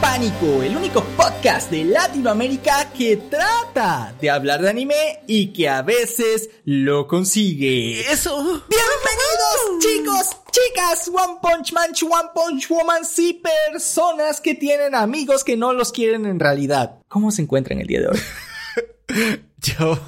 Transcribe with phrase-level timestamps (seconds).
[0.00, 5.82] Pánico, el único podcast de Latinoamérica que trata de hablar de anime y que a
[5.82, 8.00] veces lo consigue.
[8.00, 8.36] Eso.
[8.42, 15.56] Bienvenidos chicos, chicas, One Punch Man, One Punch Woman y personas que tienen amigos que
[15.56, 16.98] no los quieren en realidad.
[17.08, 18.20] ¿Cómo se encuentran el día de hoy?
[19.58, 19.98] Yo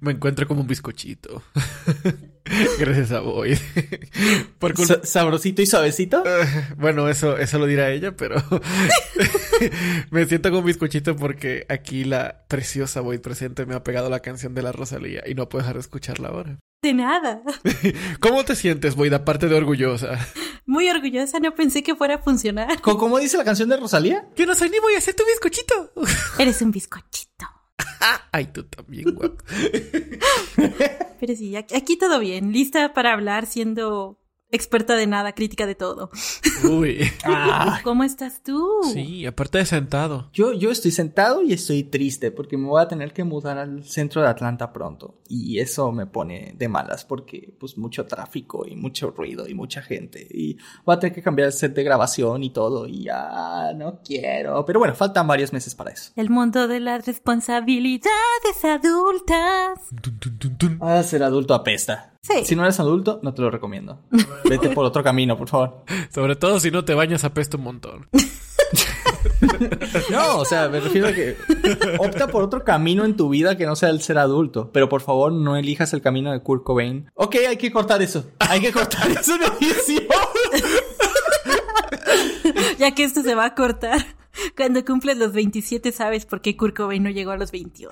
[0.00, 1.42] me encuentro como un bizcochito.
[2.78, 3.58] Gracias a Boyd.
[4.58, 4.74] Por
[5.06, 6.22] ¿Sabrosito y suavecito?
[6.22, 8.36] Uh, bueno, eso, eso lo dirá ella, pero
[10.10, 14.20] me siento como un bizcochito porque aquí la preciosa Boyd presente me ha pegado la
[14.20, 16.58] canción de la Rosalía y no puedo dejar de escucharla ahora.
[16.82, 17.42] De nada.
[18.20, 20.18] ¿Cómo te sientes, Boyd, aparte de orgullosa?
[20.66, 22.80] Muy orgullosa, no pensé que fuera a funcionar.
[22.80, 24.28] ¿Cómo dice la canción de Rosalía?
[24.36, 25.92] Yo no soy ni voy a ser tu bizcochito.
[26.38, 27.46] Eres un bizcochito.
[28.32, 29.42] Ay, tú también, guapo.
[31.20, 32.52] Pero sí, aquí todo bien.
[32.52, 34.18] Lista para hablar siendo
[34.52, 36.10] experta de nada, crítica de todo.
[36.70, 37.00] Uy.
[37.24, 37.80] Ah.
[37.84, 38.68] ¿Cómo estás tú?
[38.92, 40.28] Sí, aparte de sentado.
[40.32, 43.84] Yo, yo estoy sentado y estoy triste porque me voy a tener que mudar al
[43.84, 45.20] centro de Atlanta pronto.
[45.28, 49.82] Y eso me pone de malas porque pues mucho tráfico y mucho ruido y mucha
[49.82, 50.26] gente.
[50.30, 52.86] Y voy a tener que cambiar el set de grabación y todo.
[52.86, 54.64] Y ya no quiero.
[54.64, 56.12] Pero bueno, faltan varios meses para eso.
[56.16, 59.78] El mundo de las responsabilidades adultas.
[60.80, 62.11] Ah, ser adulto apesta.
[62.44, 63.98] Si no eres adulto, no te lo recomiendo.
[64.48, 65.84] Vete por otro camino, por favor.
[66.08, 68.08] Sobre todo si no te bañas apesta un montón.
[70.10, 71.36] no, o sea, me refiero a que
[71.98, 74.70] opta por otro camino en tu vida que no sea el ser adulto.
[74.72, 77.10] Pero por favor, no elijas el camino de Kurt Cobain.
[77.14, 78.24] Ok, hay que cortar eso.
[78.38, 79.34] Hay que cortar eso
[82.78, 84.14] ya que esto se va a cortar.
[84.56, 87.90] Cuando cumples los 27 sabes por qué Kurt Cobain no llegó a los 28.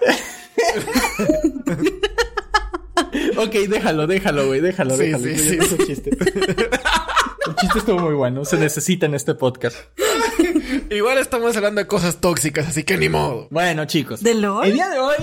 [3.37, 5.25] Ok, déjalo, déjalo, güey, déjalo, déjalo.
[5.25, 6.11] Sí, sí, chiste.
[6.11, 9.77] El chiste estuvo muy bueno, se necesita en este podcast.
[10.91, 13.49] Igual estamos hablando de cosas tóxicas, así que ni modo.
[13.51, 14.23] Bueno, chicos.
[14.23, 14.67] ¿De LOL?
[14.67, 15.17] El día de hoy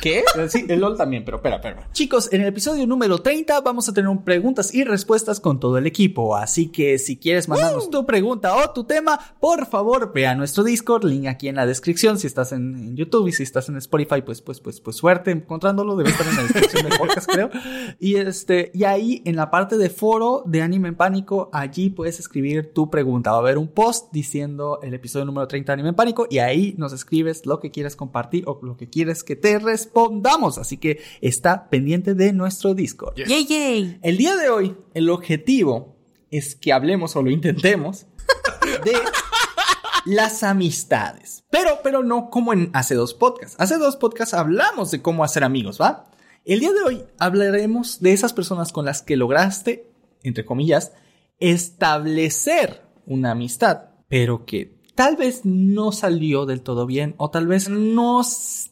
[0.00, 0.24] ¿Qué?
[0.48, 1.88] Sí, el LOL también, pero espera, espera.
[1.92, 5.78] Chicos, en el episodio número 30 vamos a tener un preguntas y respuestas con todo
[5.78, 6.36] el equipo.
[6.36, 10.64] Así que si quieres mandarnos tu pregunta o tu tema, por favor, ve a nuestro
[10.64, 12.18] Discord, link aquí en la descripción.
[12.18, 15.96] Si estás en, YouTube y si estás en Spotify, pues, pues, pues, pues suerte encontrándolo.
[15.96, 17.50] Debe estar en la descripción del podcast, creo.
[17.98, 22.18] Y este, y ahí en la parte de foro de Anime en Pánico, allí puedes
[22.20, 23.30] escribir tu pregunta.
[23.30, 26.38] Va a haber un post diciendo el episodio número 30 de Anime en Pánico y
[26.38, 30.58] ahí nos escribes lo que quieres compartir o lo que quieres que te respondamos.
[30.58, 33.14] Así que está pendiente de nuestro Discord.
[33.18, 35.96] El día de hoy, el objetivo
[36.30, 38.06] es que hablemos o lo intentemos
[38.84, 38.94] de
[40.04, 41.44] las amistades.
[41.50, 43.56] Pero, pero no como en hace dos podcasts.
[43.58, 46.10] Hace dos podcasts hablamos de cómo hacer amigos, ¿va?
[46.44, 49.90] El día de hoy hablaremos de esas personas con las que lograste,
[50.22, 50.92] entre comillas,
[51.38, 57.68] establecer una amistad, pero que tal vez no salió del todo bien o tal vez
[57.68, 58.22] no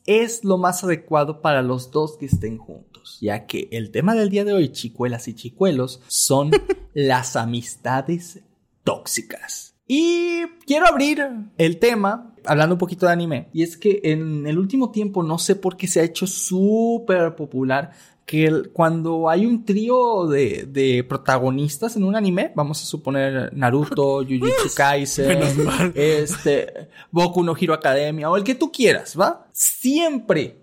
[0.06, 4.30] es lo más adecuado para los dos que estén juntos, ya que el tema del
[4.30, 6.50] día de hoy, chicuelas y chicuelos, son
[6.94, 8.40] las amistades
[8.84, 9.74] tóxicas.
[9.86, 11.22] Y quiero abrir
[11.58, 13.48] el tema hablando un poquito de anime.
[13.52, 17.34] Y es que en el último tiempo no sé por qué se ha hecho súper
[17.36, 17.92] popular
[18.26, 24.74] que cuando hay un trío de, protagonistas en un anime, vamos a suponer Naruto, Jujutsu
[24.74, 25.40] Kaisen,
[25.94, 29.46] este, Boku no Hero Academia o el que tú quieras, ¿va?
[29.52, 30.62] Siempre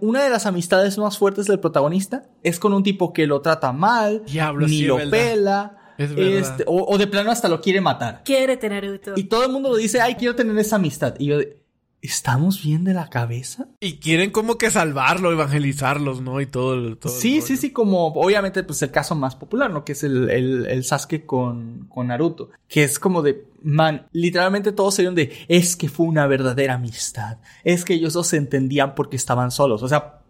[0.00, 3.72] una de las amistades más fuertes del protagonista es con un tipo que lo trata
[3.72, 4.22] mal,
[4.60, 5.94] ni lo pela.
[5.98, 8.22] Este, o, o, de plano hasta lo quiere matar.
[8.22, 9.14] Quiere tener Naruto.
[9.16, 11.14] Y todo el mundo lo dice, ay, quiero tener esa amistad.
[11.18, 11.38] Y yo,
[12.06, 13.66] ¿Estamos bien de la cabeza?
[13.80, 16.40] Y quieren como que salvarlo, evangelizarlos, ¿no?
[16.40, 16.96] Y todo.
[16.96, 19.84] todo sí, sí, sí, como obviamente pues el caso más popular, ¿no?
[19.84, 22.50] Que es el, el, Sasuke con, con Naruto.
[22.68, 27.38] Que es como de, man, literalmente todos se de, es que fue una verdadera amistad.
[27.64, 29.82] Es que ellos dos se entendían porque estaban solos.
[29.82, 30.20] O sea,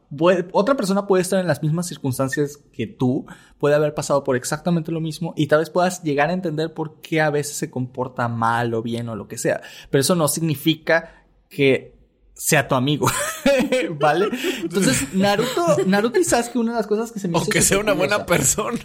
[0.53, 3.27] otra persona puede estar en las mismas circunstancias que tú,
[3.59, 7.01] puede haber pasado por exactamente lo mismo y tal vez puedas llegar a entender por
[7.01, 9.61] qué a veces se comporta mal o bien o lo que sea.
[9.91, 11.97] Pero eso no significa que
[12.35, 13.09] sea tu amigo,
[13.99, 14.29] ¿vale?
[14.63, 17.79] Entonces, Naruto, Naruto y Sasuke, una de las cosas que se me O que sea
[17.79, 18.79] una buena persona.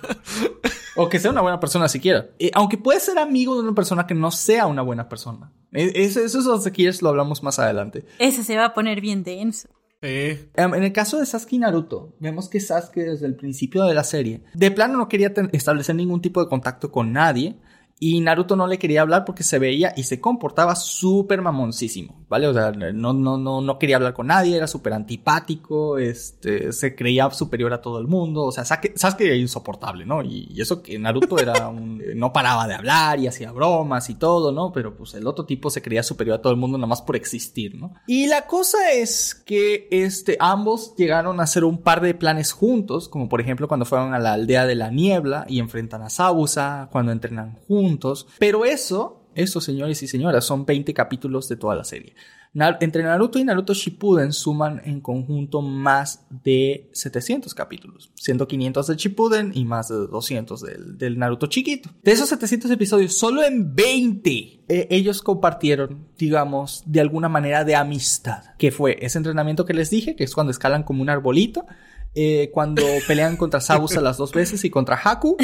[0.95, 2.29] o que sea una buena persona siquiera.
[2.39, 5.51] Eh, aunque puede ser amigo de una persona que no sea una buena persona.
[5.73, 8.05] E, eso, eso es quieres lo hablamos más adelante.
[8.19, 9.67] Ese se va a poner bien denso.
[10.03, 13.93] Em, en el caso de Sasuke y Naruto, vemos que Sasuke desde el principio de
[13.93, 17.59] la serie, de plano no quería establecer ningún tipo de contacto con nadie
[18.03, 22.48] Y Naruto no le quería hablar porque se veía y se comportaba súper mamoncísimo, ¿vale?
[22.48, 26.95] O sea, no, no, no, no quería hablar con nadie, era súper antipático, este, se
[26.95, 30.24] creía superior a todo el mundo, o sea, Sasuke, Sasuke era insoportable, ¿no?
[30.24, 34.51] Y, eso que Naruto era un, no paraba de hablar y hacía bromas y todo,
[34.51, 34.71] ¿no?
[34.71, 37.15] Pero pues el otro tipo se creía superior a todo el mundo nada más por
[37.15, 37.94] existir, ¿no?
[38.07, 43.09] Y la cosa es que, este, ambos llegaron a hacer un par de planes juntos,
[43.09, 46.89] como por ejemplo cuando fueron a la aldea de la niebla y enfrentan a Sabusa,
[46.92, 47.90] cuando entrenan juntos,
[48.39, 52.13] pero eso, eso señores y señoras, son 20 capítulos de toda la serie.
[52.53, 58.97] entre Naruto y Naruto Shippuden suman en conjunto más de 700 capítulos, siendo 500 del
[58.97, 60.63] Shippuden y más de 200
[60.97, 61.89] del, Naruto chiquito.
[62.03, 64.29] De esos 700 episodios, solo en 20
[64.67, 69.89] eh, ellos compartieron, digamos, de alguna manera de amistad, que fue ese entrenamiento que les
[69.89, 71.65] dije, que es cuando escalan como un arbolito,
[72.13, 75.37] eh, cuando pelean contra Sabusa las dos veces y contra Haku.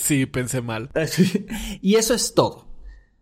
[0.00, 0.90] Sí, pensé mal.
[1.82, 2.70] y eso es todo.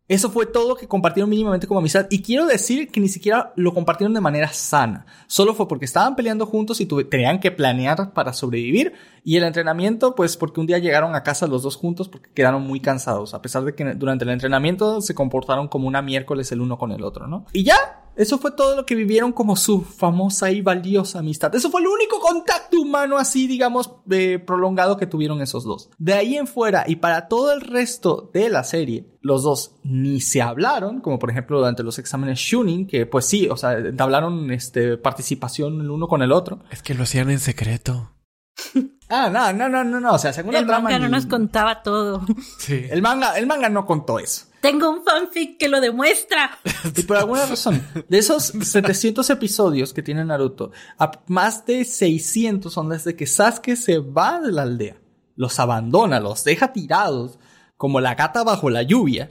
[0.07, 2.07] Eso fue todo que compartieron mínimamente como amistad.
[2.09, 5.05] Y quiero decir que ni siquiera lo compartieron de manera sana.
[5.27, 8.95] Solo fue porque estaban peleando juntos y tenían que planear para sobrevivir.
[9.23, 12.63] Y el entrenamiento, pues porque un día llegaron a casa los dos juntos porque quedaron
[12.63, 13.35] muy cansados.
[13.35, 16.93] A pesar de que durante el entrenamiento se comportaron como una miércoles el uno con
[16.93, 17.45] el otro, ¿no?
[17.53, 21.55] Y ya, eso fue todo lo que vivieron como su famosa y valiosa amistad.
[21.55, 23.93] Eso fue el único contacto humano así, digamos,
[24.44, 25.88] prolongado que tuvieron esos dos.
[25.99, 30.20] De ahí en fuera y para todo el resto de la serie, los dos ni
[30.20, 34.50] se hablaron, como por ejemplo durante los exámenes Shunin, que pues sí, o sea, hablaron
[34.50, 36.59] este, participación el uno con el otro.
[36.70, 38.11] Es que lo hacían en secreto.
[39.10, 40.90] Ah, no, no, no, no, no, o sea, según el trama...
[40.90, 42.26] manga no nos contaba todo.
[42.58, 42.84] Sí.
[42.90, 44.44] El manga, el manga no contó eso.
[44.60, 46.58] Tengo un fanfic que lo demuestra.
[46.94, 50.72] Y por alguna razón, de esos 700 episodios que tiene Naruto,
[51.26, 54.96] más de 600 son desde que Sasuke se va de la aldea.
[55.37, 57.38] Los abandona, los deja tirados,
[57.78, 59.31] como la gata bajo la lluvia,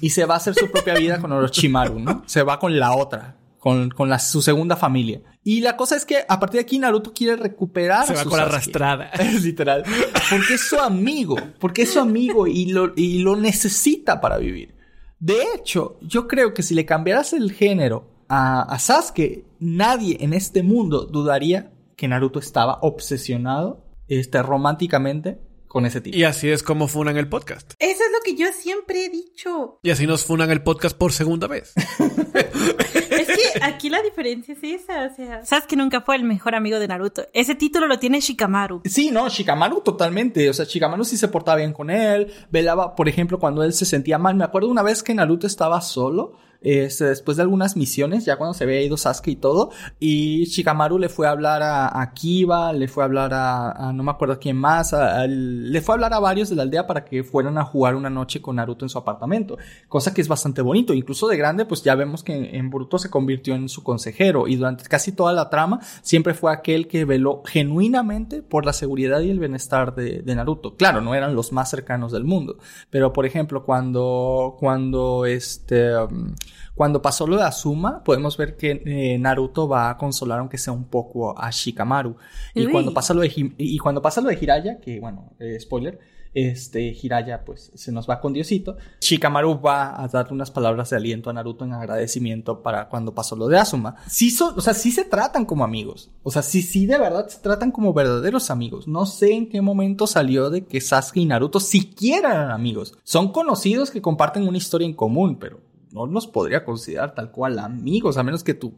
[0.00, 2.22] y se va a hacer su propia vida con Orochimaru, ¿no?
[2.26, 3.36] Se va con la otra,
[3.66, 5.22] con, con la, su segunda familia.
[5.42, 8.36] Y la cosa es que a partir de aquí Naruto quiere recuperar Se va con
[8.36, 9.10] la arrastrada.
[9.42, 9.82] Literal.
[10.30, 11.34] Porque es su amigo.
[11.58, 14.76] Porque es su amigo y lo, y lo necesita para vivir.
[15.18, 20.32] De hecho, yo creo que si le cambiaras el género a, a Sasuke, nadie en
[20.32, 26.16] este mundo dudaría que Naruto estaba obsesionado este, románticamente con ese tipo.
[26.16, 27.74] Y así es como funan el podcast.
[27.78, 29.78] Eso es lo que yo siempre he dicho.
[29.82, 31.72] Y así nos funan el podcast por segunda vez.
[32.34, 36.78] es que aquí la diferencia es esa, o sea, Sasuke nunca fue el mejor amigo
[36.78, 37.26] de Naruto.
[37.32, 38.82] Ese título lo tiene Shikamaru.
[38.84, 43.08] Sí, no, Shikamaru totalmente, o sea, Shikamaru sí se portaba bien con él, velaba, por
[43.08, 44.34] ejemplo, cuando él se sentía mal.
[44.34, 48.54] Me acuerdo una vez que Naruto estaba solo este, después de algunas misiones, ya cuando
[48.54, 49.70] se había ido Sasuke y todo,
[50.00, 54.02] y Shikamaru le fue a hablar a, a Kiba, le fue a hablar a, no
[54.02, 54.94] me acuerdo quién más,
[55.28, 58.10] le fue a hablar a varios de la aldea para que fueran a jugar una
[58.10, 59.58] noche con Naruto en su apartamento,
[59.88, 63.10] cosa que es bastante bonito, incluso de grande, pues ya vemos que en, en se
[63.10, 67.42] convirtió en su consejero y durante casi toda la trama siempre fue aquel que veló
[67.44, 70.76] genuinamente por la seguridad y el bienestar de, de Naruto.
[70.76, 72.58] Claro, no eran los más cercanos del mundo,
[72.90, 76.34] pero por ejemplo, cuando, cuando este, um,
[76.76, 80.74] cuando pasó lo de Azuma, podemos ver que eh, Naruto va a consolar aunque sea
[80.74, 82.16] un poco a Shikamaru.
[82.54, 85.98] Y cuando pasa lo de y cuando pasa lo de Hiraya, que bueno, eh, spoiler,
[86.34, 90.96] este Hiraya pues se nos va con Diosito, Shikamaru va a darle unas palabras de
[90.96, 93.96] aliento a Naruto en agradecimiento para cuando pasó lo de Azuma.
[94.06, 96.10] Sí son, o sea, sí se tratan como amigos.
[96.22, 98.86] O sea, sí sí de verdad se tratan como verdaderos amigos.
[98.86, 102.98] No sé en qué momento salió de que Sasuke y Naruto siquiera eran amigos.
[103.02, 105.60] Son conocidos que comparten una historia en común, pero
[106.04, 108.74] no los podría considerar tal cual amigos, a menos que tu,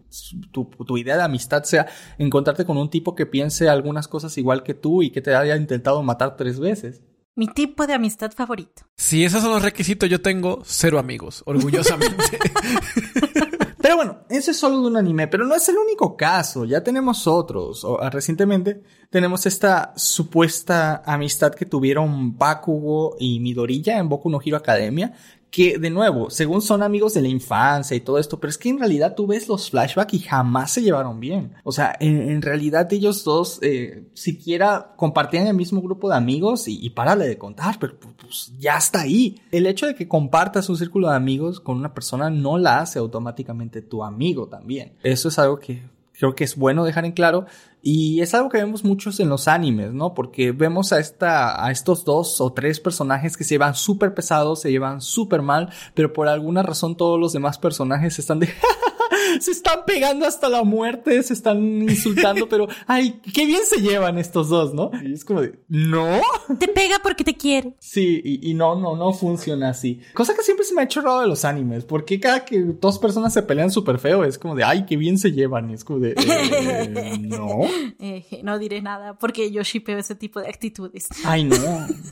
[0.53, 4.75] tu, idea de amistad sea encontrarte con un tipo que piense algunas cosas igual que
[4.75, 7.03] tú y que te haya intentado matar tres veces.
[7.35, 8.83] Mi tipo de amistad favorito.
[8.97, 12.39] Si esos son los requisitos, yo tengo cero amigos, orgullosamente.
[13.81, 16.83] pero bueno, ese es solo de un anime, pero no es el único caso, ya
[16.83, 17.87] tenemos otros.
[18.01, 24.57] Ah, recientemente tenemos esta supuesta amistad que tuvieron Bakugo y Midoriya en Boku no Hero
[24.57, 25.15] Academia,
[25.51, 28.69] que de nuevo, según son amigos de la infancia y todo esto, pero es que
[28.69, 31.55] en realidad tú ves los flashbacks y jamás se llevaron bien.
[31.65, 36.79] O sea, en, realidad ellos dos eh, siquiera compartían el mismo grupo de amigos y,
[36.85, 39.41] y párale de contar, pero pues, pues ya está ahí.
[39.51, 42.99] El hecho de que compartas un círculo de amigos con una persona no la hace
[42.99, 44.93] automáticamente tu amigo también.
[45.03, 45.83] Eso es algo que
[46.19, 47.47] creo que es bueno dejar en claro
[47.81, 50.13] y es algo que vemos muchos en los animes, ¿no?
[50.13, 54.61] Porque vemos a esta, a estos dos o tres personajes que se llevan súper pesados,
[54.63, 58.49] se llevan súper mal, pero por alguna razón todos los demás personajes están de
[59.41, 64.19] se están pegando hasta la muerte, se están insultando, pero ay, qué bien se llevan
[64.19, 64.91] estos dos, ¿no?
[65.03, 66.21] Y es como de, ¿no?
[66.59, 67.75] Te pega porque te quiere.
[67.79, 70.01] Sí, y, y no, no, no funciona así.
[70.15, 72.99] Cosa que siempre se me ha hecho raro de los animes, porque cada que dos
[72.99, 75.85] personas se pelean súper feo, es como de, ay, qué bien se llevan, y es
[75.85, 77.49] como de, eh, no.
[78.01, 81.09] Eh, no diré nada porque yo shipeo ese tipo de actitudes.
[81.25, 81.57] Ay, no.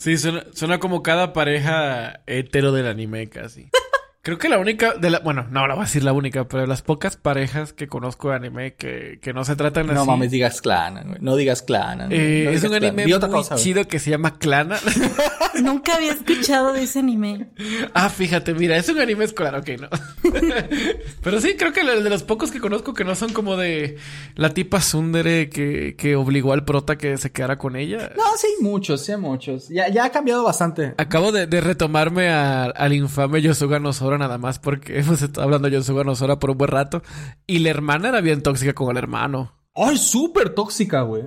[0.01, 3.69] Sí, suena, suena como cada pareja hetero del anime casi.
[4.27, 6.63] Creo que la única, de la, bueno, no la voy a decir la única, pero
[6.63, 10.11] de las pocas parejas que conozco de anime que, que no se tratan No así.
[10.11, 11.19] mames, digas Clana, güey.
[11.21, 12.09] No digas Clana.
[12.11, 14.79] Eh, no es digas un anime muy cosa, chido que se llama Clana.
[15.63, 17.51] Nunca había escuchado de ese anime.
[17.95, 19.89] ah, fíjate, mira, es un anime escolar, ok, no.
[21.23, 23.97] Pero sí, creo que de los pocos que conozco que no son como de
[24.35, 28.13] la tipa Sundere que, que obligó al prota que se quedara con ella.
[28.17, 29.69] No, sí, hay muchos, sí, hay muchos.
[29.69, 30.95] Ya, ya ha cambiado bastante.
[30.99, 35.69] Acabo de, de retomarme a- al infame Yosuga Nosora nada más porque hemos estado hablando
[35.69, 37.03] de Yosuga Nosora por un buen rato.
[37.47, 39.53] Y la hermana era bien tóxica con el hermano.
[39.75, 41.25] Ay, súper tóxica, güey.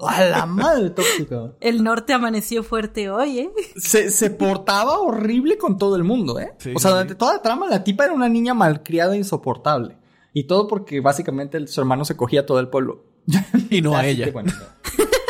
[0.00, 1.52] A la madre tóxica.
[1.60, 3.50] El norte amaneció fuerte hoy, ¿eh?
[3.76, 6.54] Se, se portaba horrible con todo el mundo, ¿eh?
[6.58, 7.18] Sí, o sea, sí, durante sí.
[7.18, 9.98] toda la trama, la tipa era una niña malcriada e insoportable.
[10.32, 13.04] Y todo porque básicamente su hermano se cogía a todo el pueblo.
[13.70, 14.32] Y no a ella.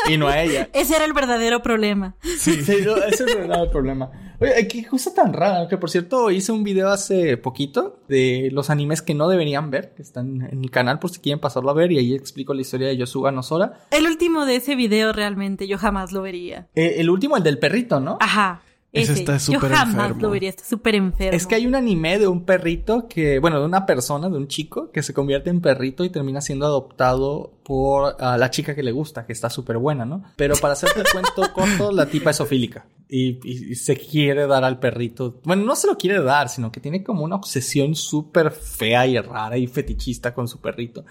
[0.09, 0.69] y no a ella.
[0.73, 2.17] Ese era el verdadero problema.
[2.39, 4.28] Sí, no, ese es el el problema.
[4.41, 8.71] Oye, qué cosa tan rara, que por cierto hice un video hace poquito de los
[8.71, 11.75] animes que no deberían ver, que están en el canal por si quieren pasarlo a
[11.75, 13.81] ver, y ahí explico la historia de Yosuga Nosora.
[13.91, 16.69] El último de ese video realmente yo jamás lo vería.
[16.77, 18.19] Eh, el último, el del perrito, ¿no?
[18.21, 18.63] Ajá.
[18.91, 19.21] Ese Ese.
[19.21, 20.23] está yo súper jamás enfermo.
[20.23, 21.37] lo vería, está súper enfermo.
[21.37, 24.49] Es que hay un anime de un perrito que, bueno, de una persona, de un
[24.49, 28.93] chico, que se convierte en perrito y termina siendo adoptado por la chica que le
[28.93, 30.25] gusta, que está súper buena, ¿no?
[30.37, 34.47] Pero para hacerte el cuento corto, la tipa es ofílica y, y- y se quiere
[34.47, 35.39] dar al perrito.
[35.45, 39.19] Bueno, no se lo quiere dar, sino que tiene como una obsesión súper fea y
[39.19, 41.05] rara y fetichista con su perrito.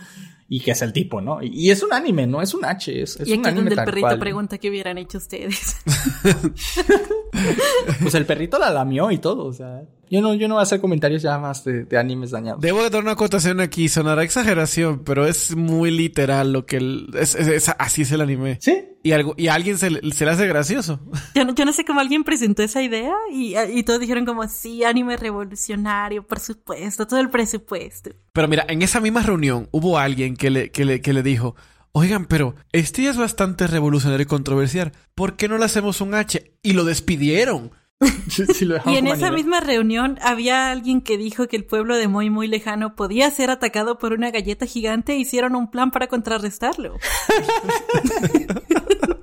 [0.49, 1.43] Y que es el tipo, ¿no?
[1.43, 3.69] Y, y es un anime, no es un H, es, es y un aquí anime
[3.69, 4.19] donde el perrito cual.
[4.19, 5.75] pregunta qué hubieran hecho ustedes.
[8.01, 9.81] Pues el perrito la lamió y todo, o sea.
[10.09, 12.61] Yo no, yo no voy a hacer comentarios ya más de, de animes dañados.
[12.61, 17.09] Debo de dar una acotación aquí, sonará exageración, pero es muy literal lo que el,
[17.19, 18.57] es, es- es- así es el anime.
[18.61, 18.85] ¿Sí?
[19.03, 20.99] Y algo, y a alguien se, le- se le hace gracioso.
[21.35, 24.47] yo, no, yo no sé cómo alguien presentó esa idea y, y todos dijeron como,
[24.47, 28.11] sí, anime revolucionario, por supuesto, todo el presupuesto.
[28.31, 31.55] Pero mira, en esa misma reunión hubo alguien que le, que le, que le dijo,
[31.97, 34.91] oigan, pero este ya es bastante revolucionario y controversial.
[35.15, 36.53] ¿Por qué no le hacemos un H?
[36.61, 37.71] Y lo despidieron.
[38.29, 41.95] Sí, lo dejamos Y en esa misma reunión había alguien que dijo que el pueblo
[41.97, 45.89] de muy muy lejano podía ser atacado por una galleta gigante e hicieron un plan
[45.89, 46.97] para contrarrestarlo.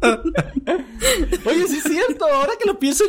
[1.54, 2.26] Oye, sí es cierto.
[2.26, 3.04] Ahora que lo pienso,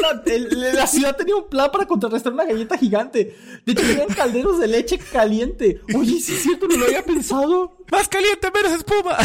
[0.00, 3.36] la, el- la ciudad tenía un plan para contrarrestar una galleta gigante.
[3.64, 5.80] De hecho, tenían calderos de leche caliente.
[5.96, 7.76] Oye, sí es cierto, no lo había pensado.
[7.90, 9.16] Más caliente, menos espuma.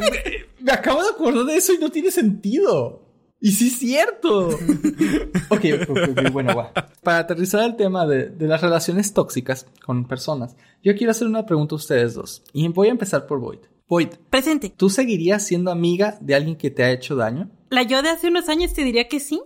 [0.00, 3.00] Me, me acabo de acordar de eso y no tiene sentido.
[3.40, 4.48] Y sí es cierto.
[4.48, 6.72] ok, ok, ok, bueno, va.
[7.02, 11.44] Para aterrizar el tema de, de las relaciones tóxicas con personas, yo quiero hacer una
[11.44, 12.42] pregunta a ustedes dos.
[12.52, 13.58] Y voy a empezar por Void.
[13.86, 14.72] Void, Presente.
[14.74, 17.50] ¿tú seguirías siendo amiga de alguien que te ha hecho daño?
[17.74, 19.42] La yo de hace unos años te diría que sí.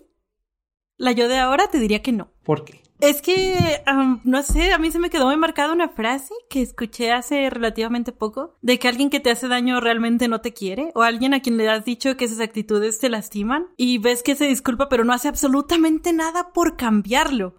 [0.99, 2.31] La yo de ahora te diría que no.
[2.43, 2.83] ¿Por qué?
[3.01, 6.63] Es que, am, no sé, a mí se me quedó muy marcada una frase que
[6.63, 10.91] escuché hace relativamente poco, de que alguien que te hace daño realmente no te quiere,
[10.95, 14.35] o alguien a quien le has dicho que sus actitudes te lastiman, y ves que
[14.35, 17.57] se disculpa pero no hace absolutamente nada por cambiarlo.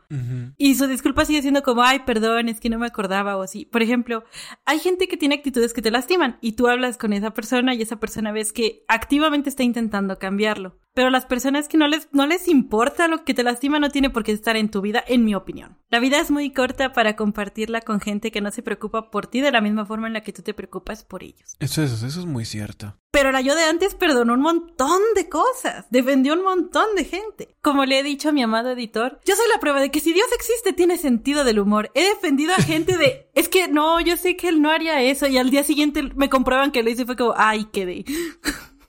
[0.57, 3.65] Y su disculpa sigue siendo como, ay, perdón, es que no me acordaba o así.
[3.65, 4.23] Por ejemplo,
[4.65, 7.81] hay gente que tiene actitudes que te lastiman y tú hablas con esa persona y
[7.81, 10.79] esa persona ves que activamente está intentando cambiarlo.
[10.93, 14.09] Pero las personas que no les, no les importa lo que te lastima no tiene
[14.09, 15.77] por qué estar en tu vida, en mi opinión.
[15.91, 19.41] La vida es muy corta para compartirla con gente que no se preocupa por ti
[19.41, 21.55] de la misma forma en la que tú te preocupas por ellos.
[21.59, 22.95] Eso, eso, eso es muy cierto.
[23.11, 27.55] Pero la yo de antes perdonó un montón de cosas, defendió un montón de gente.
[27.61, 30.13] Como le he dicho a mi amado editor, yo soy la prueba de que si
[30.13, 31.91] Dios existe tiene sentido del humor.
[31.93, 35.27] He defendido a gente de, es que no, yo sé que él no haría eso
[35.27, 38.03] y al día siguiente me comprueban que lo hizo y fue como, ay, quedé.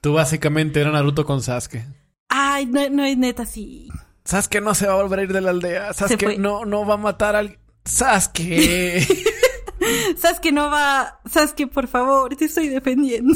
[0.00, 1.84] Tú básicamente era Naruto con Sasuke.
[2.28, 3.88] Ay, no, no es neta así.
[4.30, 5.92] Sasuke no se va a volver a ir de la aldea.
[5.92, 7.58] Sasuke no, no va a matar al...
[7.84, 9.04] Sasuke.
[10.16, 13.34] Sabes que no va, sabes que por favor, te estoy defendiendo.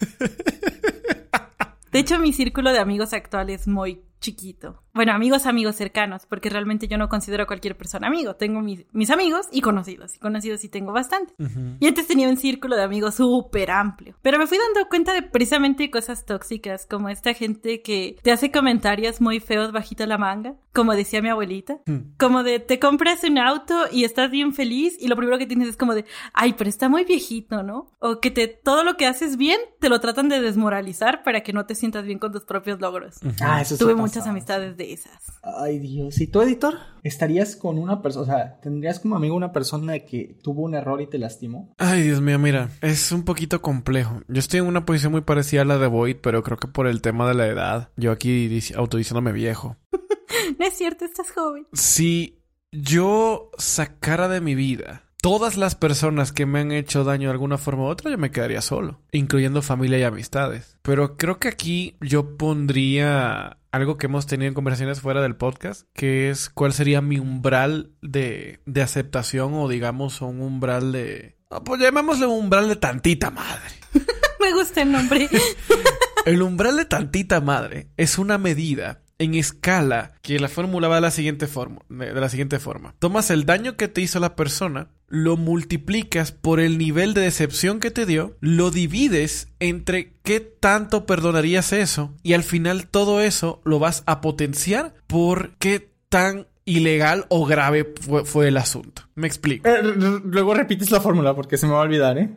[1.92, 4.82] De hecho, mi círculo de amigos actual es muy chiquito.
[4.94, 8.36] Bueno, amigos, amigos cercanos, porque realmente yo no considero a cualquier persona amigo.
[8.36, 10.16] Tengo mis, mis amigos y conocidos.
[10.16, 11.34] Y conocidos sí tengo bastante.
[11.80, 14.14] Y antes tenía un círculo de amigos súper amplio.
[14.22, 18.50] Pero me fui dando cuenta de precisamente cosas tóxicas, como esta gente que te hace
[18.50, 21.78] comentarios muy feos bajito la manga, como decía mi abuelita.
[22.18, 25.68] Como de te compras un auto y estás bien feliz y lo primero que tienes
[25.68, 27.90] es como de, ay, pero está muy viejito, ¿no?
[27.98, 31.52] O que te, todo lo que haces bien te lo tratan de desmoralizar para que
[31.52, 33.16] no te sientas bien con tus propios logros.
[33.40, 35.12] Ah, eso sí Tuve muchas amistades de esas.
[35.42, 36.20] Ay, Dios.
[36.20, 36.74] ¿Y tú, editor?
[37.02, 41.00] ¿Estarías con una persona, o sea, tendrías como amigo una persona que tuvo un error
[41.00, 41.72] y te lastimó?
[41.78, 44.20] Ay, Dios mío, mira, es un poquito complejo.
[44.28, 46.86] Yo estoy en una posición muy parecida a la de Void, pero creo que por
[46.86, 49.76] el tema de la edad, yo aquí dic- autodiciéndome viejo.
[50.58, 51.66] No es cierto, estás joven.
[51.72, 52.42] Si
[52.72, 57.58] yo sacara de mi vida todas las personas que me han hecho daño de alguna
[57.58, 60.78] forma u otra, yo me quedaría solo, incluyendo familia y amistades.
[60.82, 65.88] Pero creo que aquí yo pondría algo que hemos tenido en conversaciones fuera del podcast,
[65.94, 71.38] que es cuál sería mi umbral de, de aceptación o digamos un umbral de...
[71.50, 73.62] ah, Pues llamémosle un umbral de tantita madre.
[74.40, 75.28] Me gusta el nombre.
[76.24, 81.00] El umbral de tantita madre es una medida en escala que la fórmula va de
[81.00, 82.94] la siguiente forma, de la siguiente forma.
[83.00, 87.80] Tomas el daño que te hizo la persona, lo multiplicas por el nivel de decepción
[87.80, 93.60] que te dio, lo divides entre qué tanto perdonarías eso y al final todo eso
[93.64, 99.02] lo vas a potenciar por qué tan ilegal o grave fue, fue el asunto.
[99.14, 99.68] Me explico.
[99.68, 99.82] Eh,
[100.24, 102.30] luego repites la fórmula porque se me va a olvidar, ¿eh?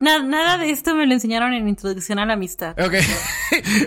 [0.00, 2.76] Nada, nada de esto me lo enseñaron en Introducción a la Amistad.
[2.80, 2.94] Ok.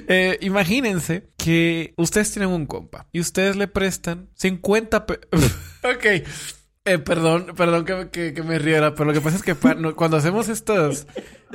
[0.07, 5.19] Eh, imagínense que ustedes tienen un compa y ustedes le prestan 50 pe-
[5.83, 6.27] Ok.
[6.83, 10.17] Eh, perdón, perdón que, que- que me riera, pero lo que pasa es que cuando
[10.17, 11.05] hacemos estos,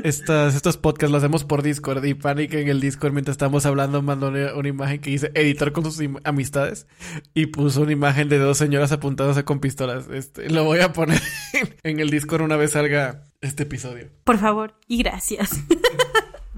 [0.05, 4.03] estas, estos podcasts, lo hacemos por Discord y Panic en el Discord mientras estamos hablando
[4.03, 6.87] mandó una, imagen que dice editor con sus amistades
[7.35, 10.07] y puso una imagen de dos señoras apuntándose con pistolas.
[10.11, 11.21] Este, lo voy a poner
[11.83, 14.09] en el Discord una vez salga este episodio.
[14.23, 15.51] Por favor, y gracias.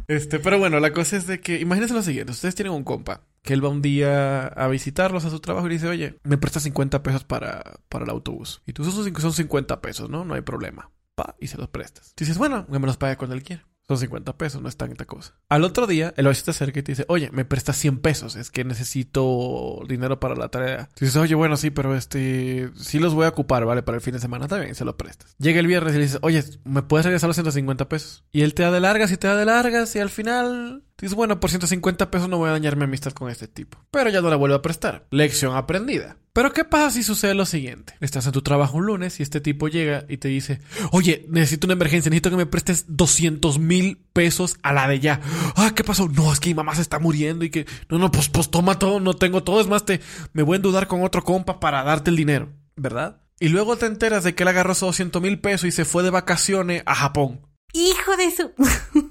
[0.08, 3.26] Este, pero bueno, la cosa es de que, imagínense lo siguiente, ustedes tienen un compa,
[3.42, 6.62] que él va un día a visitarlos a su trabajo y dice, oye, me prestas
[6.62, 8.62] 50 pesos para, para el autobús.
[8.66, 10.24] Y tú cin- son 50 pesos, ¿no?
[10.24, 10.90] No hay problema.
[11.14, 12.14] Pa, y se los prestas.
[12.14, 13.66] Tú dices, bueno, que me los pague cuando él quiera.
[13.88, 15.32] Son 50 pesos, no es tanta cosa.
[15.48, 18.36] Al otro día, el se te acerca y te dice, oye, me prestas 100 pesos,
[18.36, 20.90] es que necesito dinero para la tarea.
[20.94, 23.82] Tú dices, oye, bueno, sí, pero este, sí los voy a ocupar, ¿vale?
[23.82, 25.34] Para el fin de semana también, se lo prestas.
[25.38, 28.24] Llega el viernes y le dices, oye, ¿me puedes regresar los 150 pesos?
[28.30, 31.16] Y él te da de largas y te da de largas y al final dices,
[31.16, 33.78] bueno, por 150 pesos no voy a dañar mi amistad con este tipo.
[33.90, 35.06] Pero ya no la vuelvo a prestar.
[35.10, 36.16] Lección aprendida.
[36.32, 37.94] Pero ¿qué pasa si sucede lo siguiente?
[38.00, 40.60] Estás en tu trabajo un lunes y este tipo llega y te dice,
[40.92, 45.20] oye, necesito una emergencia, necesito que me prestes 200 mil pesos a la de ya.
[45.56, 46.08] Ah, ¿qué pasó?
[46.08, 48.78] No, es que mi mamá se está muriendo y que, no, no, pues, pues toma
[48.78, 50.00] todo, no tengo todo, es más, te,
[50.32, 53.20] me voy a endudar con otro compa para darte el dinero, ¿verdad?
[53.40, 56.02] Y luego te enteras de que él agarró esos 200 mil pesos y se fue
[56.02, 57.47] de vacaciones a Japón.
[57.72, 58.52] Hijo de su...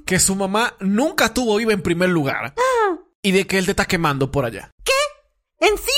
[0.06, 2.54] Que su mamá nunca tuvo IVA en primer lugar.
[3.22, 4.72] Y de que él te está quemando por allá.
[5.60, 5.92] ¿Encima?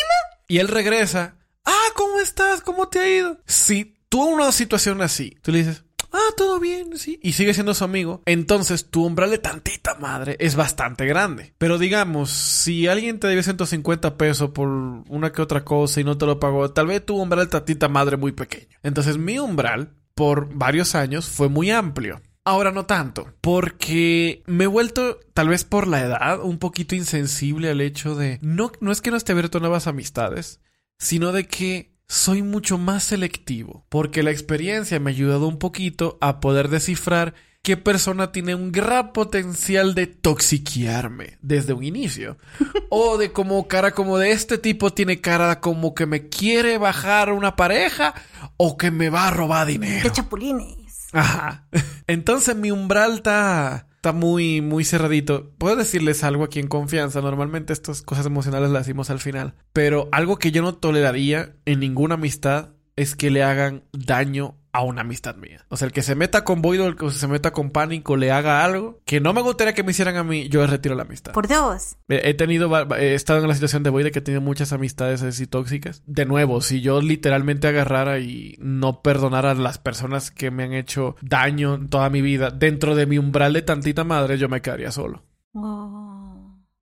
[0.48, 1.36] Y él regresa.
[1.66, 2.62] Ah, ¿cómo estás?
[2.62, 3.38] ¿Cómo te ha ido?
[3.46, 7.20] Si tú una situación así, tú le dices, ah, todo bien, sí.
[7.22, 8.24] Y sigue siendo su amigo.
[8.26, 11.54] Entonces tu umbral de tantita madre es bastante grande.
[11.58, 16.18] Pero digamos, si alguien te debe 150 pesos por una que otra cosa y no
[16.18, 18.78] te lo pagó, tal vez tu umbral de tantita madre muy pequeño.
[18.82, 22.22] Entonces mi umbral, por varios años, fue muy amplio.
[22.50, 27.70] Ahora no tanto, porque me he vuelto, tal vez por la edad, un poquito insensible
[27.70, 30.60] al hecho de, no, no es que no esté abierto a nuevas amistades,
[30.98, 36.18] sino de que soy mucho más selectivo, porque la experiencia me ha ayudado un poquito
[36.22, 42.40] a poder descifrar qué persona tiene un gran potencial de toxiquearme desde un inicio.
[42.90, 47.32] o de como cara como de este tipo tiene cara como que me quiere bajar
[47.32, 48.16] una pareja
[48.58, 50.02] o que me va a robar dinero.
[50.02, 50.79] De chapulines.
[51.12, 51.68] Ajá.
[52.08, 55.52] Entonces mi umbral está, está muy, muy cerradito.
[55.58, 57.22] Puedo decirles algo aquí en confianza.
[57.22, 59.56] Normalmente estas cosas emocionales las decimos al final.
[59.74, 64.84] Pero algo que yo no toleraría en ninguna amistad es que le hagan daño a
[64.84, 65.66] una amistad mía.
[65.70, 68.18] O sea, el que se meta con Void o el que se meta con Pánico
[68.18, 71.04] le haga algo que no me gustaría que me hicieran a mí, yo retiro la
[71.04, 71.34] amistad.
[71.34, 71.98] Por dos.
[72.08, 75.22] He tenido, he estado en la situación de Void de que he tenido muchas amistades
[75.24, 76.04] así tóxicas.
[76.06, 80.74] De nuevo, si yo literalmente agarrara y no perdonara a las personas que me han
[80.74, 84.62] hecho daño en toda mi vida, dentro de mi umbral de tantita madre, yo me
[84.62, 85.24] quedaría solo.
[85.54, 86.09] Oh.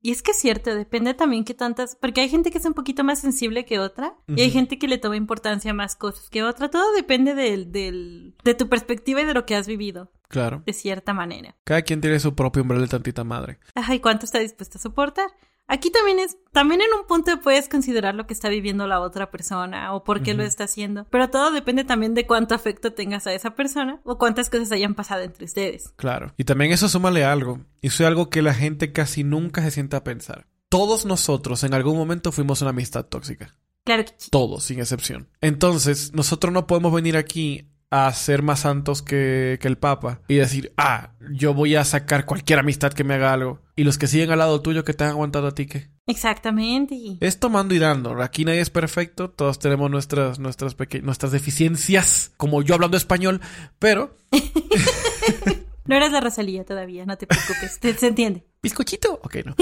[0.01, 2.73] Y es que es cierto, depende también que tantas, porque hay gente que es un
[2.75, 6.29] poquito más sensible que otra y hay gente que le toma importancia a más cosas
[6.29, 6.69] que otra.
[6.69, 10.61] Todo depende del, del, de tu perspectiva y de lo que has vivido, Claro.
[10.65, 11.55] de cierta manera.
[11.63, 13.59] Cada quien tiene su propio umbral de tantita madre.
[13.73, 15.29] Ajá, ¿y cuánto está dispuesto a soportar?
[15.69, 19.29] Aquí también es, también en un punto puedes considerar lo que está viviendo la otra
[19.31, 23.27] persona o por qué lo está haciendo, pero todo depende también de cuánto afecto tengas
[23.27, 25.93] a esa persona o cuántas cosas hayan pasado entre ustedes.
[25.97, 26.33] Claro.
[26.37, 29.71] Y también eso súmale algo, y eso es algo que la gente casi nunca se
[29.71, 30.47] sienta a pensar.
[30.69, 33.53] Todos nosotros en algún momento fuimos una amistad tóxica.
[33.83, 34.29] Claro que sí.
[34.31, 35.29] Todos, sin excepción.
[35.41, 40.35] Entonces, nosotros no podemos venir aquí a ser más santos que, que, el Papa y
[40.35, 43.61] decir, ah, yo voy a sacar cualquier amistad que me haga algo.
[43.75, 45.89] Y los que siguen al lado tuyo que te han aguantado a ti, ¿qué?
[46.07, 47.17] Exactamente.
[47.21, 48.21] Es tomando y dando.
[48.21, 49.29] Aquí nadie es perfecto.
[49.29, 53.41] Todos tenemos nuestras, nuestras, nuestras deficiencias, como yo hablando español,
[53.79, 54.17] pero...
[55.85, 57.79] no eres la Rosalía todavía, no te preocupes.
[57.81, 58.45] se entiende.
[58.61, 59.19] ¿Bizcochito?
[59.23, 59.55] Ok, no.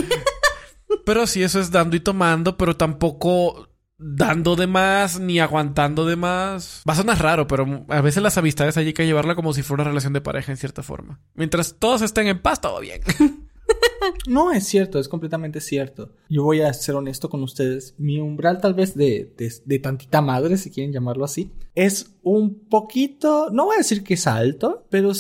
[1.06, 6.16] pero sí, eso es dando y tomando, pero tampoco dando de más ni aguantando de
[6.16, 6.84] más.
[6.88, 9.84] Va a sonar raro, pero a veces las amistades hay que llevarla como si fuera
[9.84, 11.20] una relación de pareja en cierta forma.
[11.34, 13.02] Mientras todos estén en paz, todo bien.
[14.28, 16.12] No, es cierto, es completamente cierto.
[16.30, 17.96] Yo voy a ser honesto con ustedes.
[17.98, 19.34] Mi umbral tal vez de,
[19.66, 24.16] de, tantita madre, si quieren llamarlo así, es un poquito, no voy a decir que
[24.16, 25.12] es alto, pero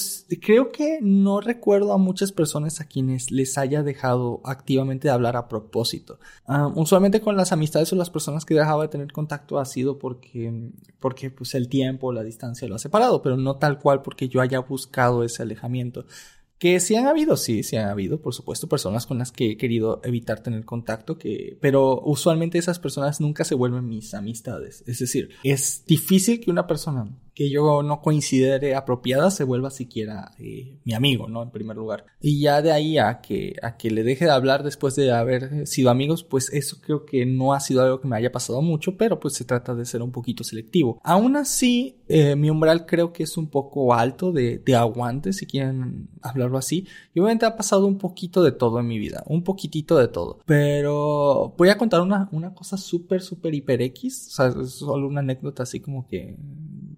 [0.41, 5.35] creo que no recuerdo a muchas personas a quienes les haya dejado activamente de hablar
[5.35, 6.19] a propósito.
[6.47, 9.99] Ah, usualmente con las amistades o las personas que dejaba de tener contacto ha sido
[9.99, 14.29] porque, porque pues el tiempo, la distancia lo ha separado, pero no tal cual porque
[14.29, 16.05] yo haya buscado ese alejamiento.
[16.57, 19.57] Que sí han habido, sí, sí han habido, por supuesto, personas con las que he
[19.57, 24.83] querido evitar tener contacto, que, pero usualmente esas personas nunca se vuelven mis amistades.
[24.87, 30.31] Es decir, es difícil que una persona que yo no considere apropiada se vuelva siquiera
[30.39, 31.43] eh, mi amigo, ¿no?
[31.43, 32.05] En primer lugar.
[32.21, 35.67] Y ya de ahí a que, a que le deje de hablar después de haber
[35.67, 38.95] sido amigos, pues eso creo que no ha sido algo que me haya pasado mucho,
[38.95, 41.01] pero pues se trata de ser un poquito selectivo.
[41.03, 45.45] Aún así, eh, mi umbral creo que es un poco alto de, de aguante, si
[45.45, 46.87] quieren hablarlo así.
[47.13, 50.39] Y obviamente ha pasado un poquito de todo en mi vida, un poquitito de todo.
[50.45, 55.05] Pero voy a contar una, una cosa súper, súper hiper X, o sea, es solo
[55.05, 56.37] una anécdota así como que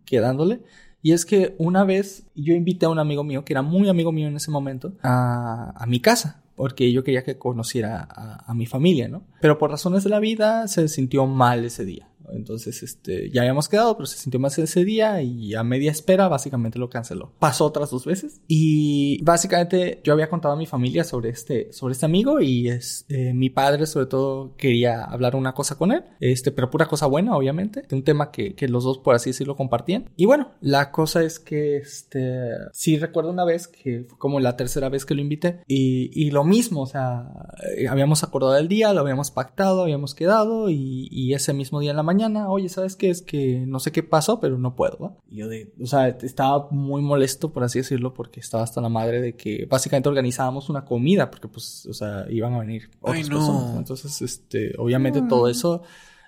[0.08, 0.62] quedándole.
[1.04, 4.12] Y es que una vez yo invité a un amigo mío, que era muy amigo
[4.12, 8.54] mío en ese momento, a, a mi casa, porque yo quería que conociera a, a,
[8.56, 9.24] mi familia, ¿no?
[9.40, 12.10] Pero por razones de la vida se sintió mal ese día.
[12.32, 16.28] Entonces, este, ya habíamos quedado, pero se sintió más ese día y a media espera
[16.28, 17.34] básicamente lo canceló.
[17.40, 21.94] Pasó otras dos veces y básicamente yo había contado a mi familia sobre este, sobre
[21.94, 26.04] este amigo y es, eh, mi padre sobre todo quería hablar una cosa con él,
[26.20, 29.56] este, pero pura cosa buena, obviamente, un tema que, que los dos, por así decirlo,
[29.56, 30.10] compartían.
[30.16, 34.56] Y bueno, la cosa es que, este, sí recuerdo una vez que fue como la
[34.56, 37.30] tercera vez que lo invité y, y lo mismo, o sea,
[37.78, 41.92] eh, habíamos acordado el día, lo habíamos pactado, habíamos quedado y, y ese mismo día
[41.92, 42.17] en la mañana
[42.48, 43.10] oye, ¿sabes qué?
[43.10, 45.18] Es que no sé qué pasó, pero no puedo.
[45.30, 48.90] Y yo de, o sea, estaba muy molesto, por así decirlo, porque estaba hasta la
[48.90, 53.30] madre de que básicamente organizábamos una comida, porque pues, o sea, iban a venir otras
[53.30, 53.78] personas.
[53.78, 55.84] Entonces, este, obviamente todo eso,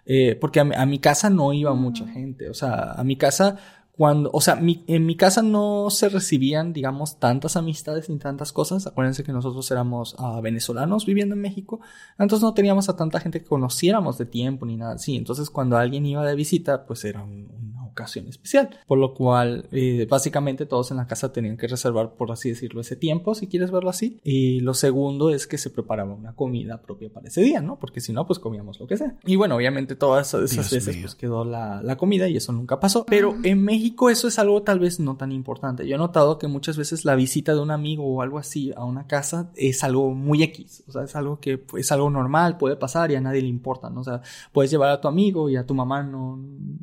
[0.06, 3.58] eh, porque a mi casa no iba mucha gente, o sea, a mi casa
[4.00, 8.88] cuando, o sea, en mi casa no se recibían, digamos, tantas amistades ni tantas cosas.
[8.88, 11.82] Acuérdense que nosotros éramos uh, venezolanos viviendo en México,
[12.18, 15.18] entonces no teníamos a tanta gente que conociéramos de tiempo ni nada así.
[15.18, 18.70] Entonces, cuando alguien iba de visita, pues era un, una ocasión especial.
[18.88, 22.82] Por lo cual, eh, básicamente todos en la casa tenían que reservar, por así decirlo,
[22.82, 24.20] ese tiempo, si quieres verlo así.
[24.24, 27.78] Y lo segundo es que se preparaba una comida propia para ese día, ¿no?
[27.80, 29.16] Porque si no, pues comíamos lo que sea.
[29.26, 32.80] Y bueno, obviamente todas esas Dios veces pues quedó la, la comida y eso nunca
[32.80, 33.06] pasó.
[33.06, 35.88] Pero en México eso es algo tal vez no tan importante.
[35.88, 38.84] Yo he notado que muchas veces la visita de un amigo o algo así a
[38.86, 40.84] una casa es algo muy X.
[40.88, 43.90] O sea, es algo que es algo normal, puede pasar y a nadie le importa,
[43.90, 44.02] ¿no?
[44.02, 44.22] O sea,
[44.52, 46.40] puedes llevar a tu amigo y a tu mamá no,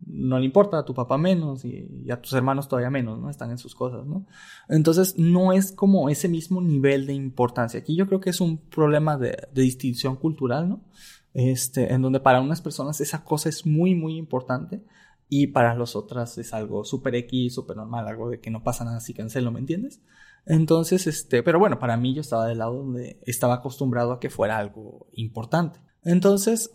[0.07, 3.31] no le importa, a tu papá menos y, a tus hermanos todavía menos, ¿no?
[3.31, 4.27] Están en sus cosas, ¿no?
[4.69, 7.79] Entonces, no es como ese mismo nivel de importancia.
[7.79, 10.81] Aquí yo creo que es un problema de, distinción cultural, ¿no?
[11.35, 14.83] Este, en donde para unas personas esa cosa es muy, muy importante
[15.29, 18.85] y para los otras es algo súper X, súper normal, algo de que no pasa
[18.85, 20.01] nada si cancelo, ¿me entiendes?
[20.47, 24.31] Entonces, este, pero bueno, para mí yo estaba del lado donde estaba acostumbrado a que
[24.31, 25.81] fuera algo importante.
[26.07, 26.71] Entonces,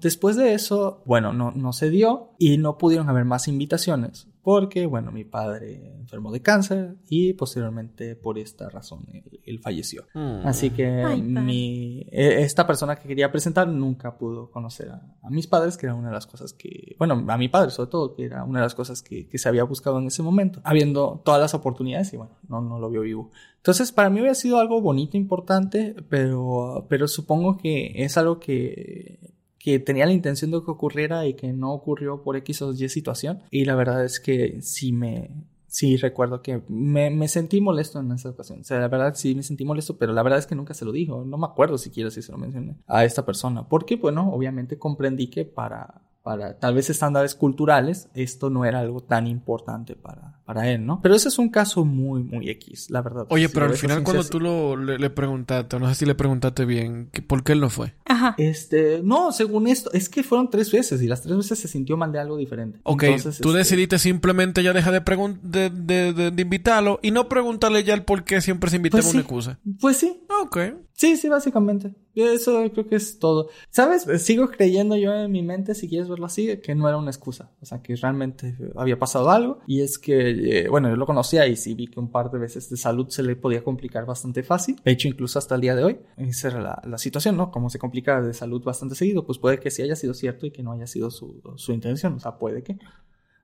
[0.00, 4.86] después de eso, bueno, no, no se dio y no pudieron haber más invitaciones porque,
[4.86, 9.06] bueno, mi padre enfermó de cáncer y posteriormente por esta razón
[9.44, 10.04] él, falleció.
[10.14, 10.46] Mm.
[10.46, 15.76] Así que mi, e, esta persona que quería presentar nunca pudo conocer a, mis padres,
[15.76, 18.44] que era una de las cosas que, bueno, a mi padre sobre todo, que era
[18.44, 21.54] una de las cosas que, que se había buscado en ese momento, habiendo todas las
[21.54, 23.30] oportunidades y bueno, no, no lo vio vivo.
[23.56, 29.18] Entonces, para mí había sido algo bonito, importante, pero, pero supongo que es algo que
[29.60, 32.88] que tenía la intención de que ocurriera y que no ocurrió por X o Y
[32.88, 33.42] situación.
[33.50, 35.30] Y la verdad es que sí me,
[35.70, 38.62] Sí, recuerdo que me, me, sentí molesto en esa ocasión.
[38.62, 40.84] O sea, la verdad sí me sentí molesto, pero la verdad es que nunca se
[40.84, 41.24] lo dijo.
[41.24, 43.68] No me acuerdo siquiera si se lo mencioné a esta persona.
[43.68, 49.02] Porque, bueno, obviamente comprendí que para para tal vez estándares culturales, esto no era algo
[49.02, 51.00] tan importante para, para él, ¿no?
[51.00, 53.26] Pero ese es un caso muy, muy X, la verdad.
[53.30, 57.10] Oye, pero al final cuando tú lo, le, preguntaste, no sé si le preguntaste bien,
[57.26, 57.94] ¿por qué él no fue?
[58.04, 58.34] Ajá.
[58.36, 61.96] Este, no, según esto, es que fueron tres veces y las tres veces se sintió
[61.96, 62.80] mal de algo diferente.
[62.82, 63.04] Ok,
[63.40, 65.70] tú este decidiste simplemente ya dejar de, de,
[66.12, 69.20] de, de, invitarlo y no preguntarle ya el por qué siempre se invita pues una
[69.20, 69.58] excusa.
[69.80, 70.22] Pues sí.
[70.42, 70.58] Ok.
[71.00, 71.94] Sí, sí, básicamente.
[72.14, 73.48] Eso creo que es todo.
[73.70, 74.06] ¿Sabes?
[74.22, 77.52] Sigo creyendo yo en mi mente, si quieres verlo así, que no era una excusa.
[77.62, 79.60] O sea, que realmente había pasado algo.
[79.66, 82.38] Y es que, eh, bueno, yo lo conocía y sí vi que un par de
[82.38, 84.76] veces de salud se le podía complicar bastante fácil.
[84.84, 86.00] De hecho, incluso hasta el día de hoy.
[86.18, 87.50] Esa era la, la situación, ¿no?
[87.50, 90.50] Como se complica de salud bastante seguido, pues puede que sí haya sido cierto y
[90.50, 92.12] que no haya sido su, su intención.
[92.12, 92.76] O sea, puede que.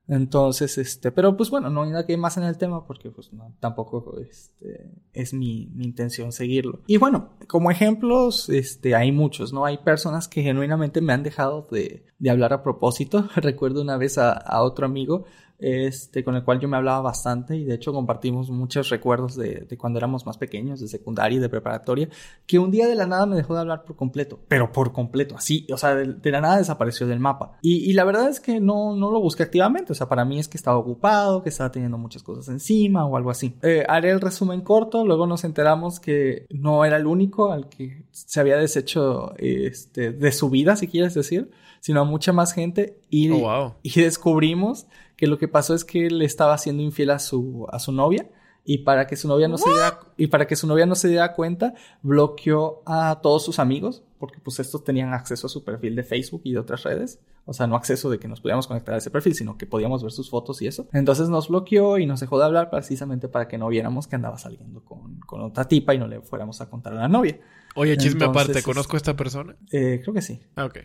[0.07, 3.33] Entonces, este, pero pues bueno, no hay nada que más en el tema porque pues
[3.33, 6.79] no, tampoco este, es mi, mi, intención seguirlo.
[6.87, 9.65] Y bueno, como ejemplos, este, hay muchos, ¿no?
[9.65, 13.27] Hay personas que genuinamente me han dejado de, de hablar a propósito.
[13.35, 15.25] Recuerdo una vez a, a otro amigo
[15.59, 19.65] este, con el cual yo me hablaba bastante y de hecho compartimos muchos recuerdos de,
[19.67, 22.09] de, cuando éramos más pequeños, de secundaria y de preparatoria,
[22.45, 25.35] que un día de la nada me dejó de hablar por completo, pero por completo,
[25.35, 27.57] así, o sea, de, la nada desapareció del mapa.
[27.61, 30.39] Y, y, la verdad es que no, no lo busqué activamente, o sea, para mí
[30.39, 33.55] es que estaba ocupado, que estaba teniendo muchas cosas encima o algo así.
[33.61, 38.05] Eh, haré el resumen corto, luego nos enteramos que no era el único al que
[38.25, 42.99] se había deshecho este, de su vida, si quieres decir, sino a mucha más gente
[43.09, 43.73] y, oh, wow.
[43.83, 47.79] y descubrimos que lo que pasó es que él estaba siendo infiel a su, a
[47.79, 48.29] su novia
[48.65, 51.07] y para que su novia no se diera, y para que su novia no se
[51.07, 55.95] diera cuenta, bloqueó a todos sus amigos, porque pues estos tenían acceso a su perfil
[55.95, 57.19] de Facebook y de otras redes.
[57.47, 60.03] O sea, no acceso de que nos pudiéramos conectar a ese perfil, sino que podíamos
[60.03, 60.87] ver sus fotos y eso.
[60.91, 64.37] Entonces nos bloqueó y nos dejó de hablar precisamente para que no viéramos que andaba
[64.37, 67.39] saliendo con, con otra tipa y no le fuéramos a contar a la novia.
[67.75, 69.55] Oye, chisme Entonces, aparte, ¿conozco a esta persona?
[69.71, 70.41] Eh, creo que sí.
[70.55, 70.79] Ah, ok.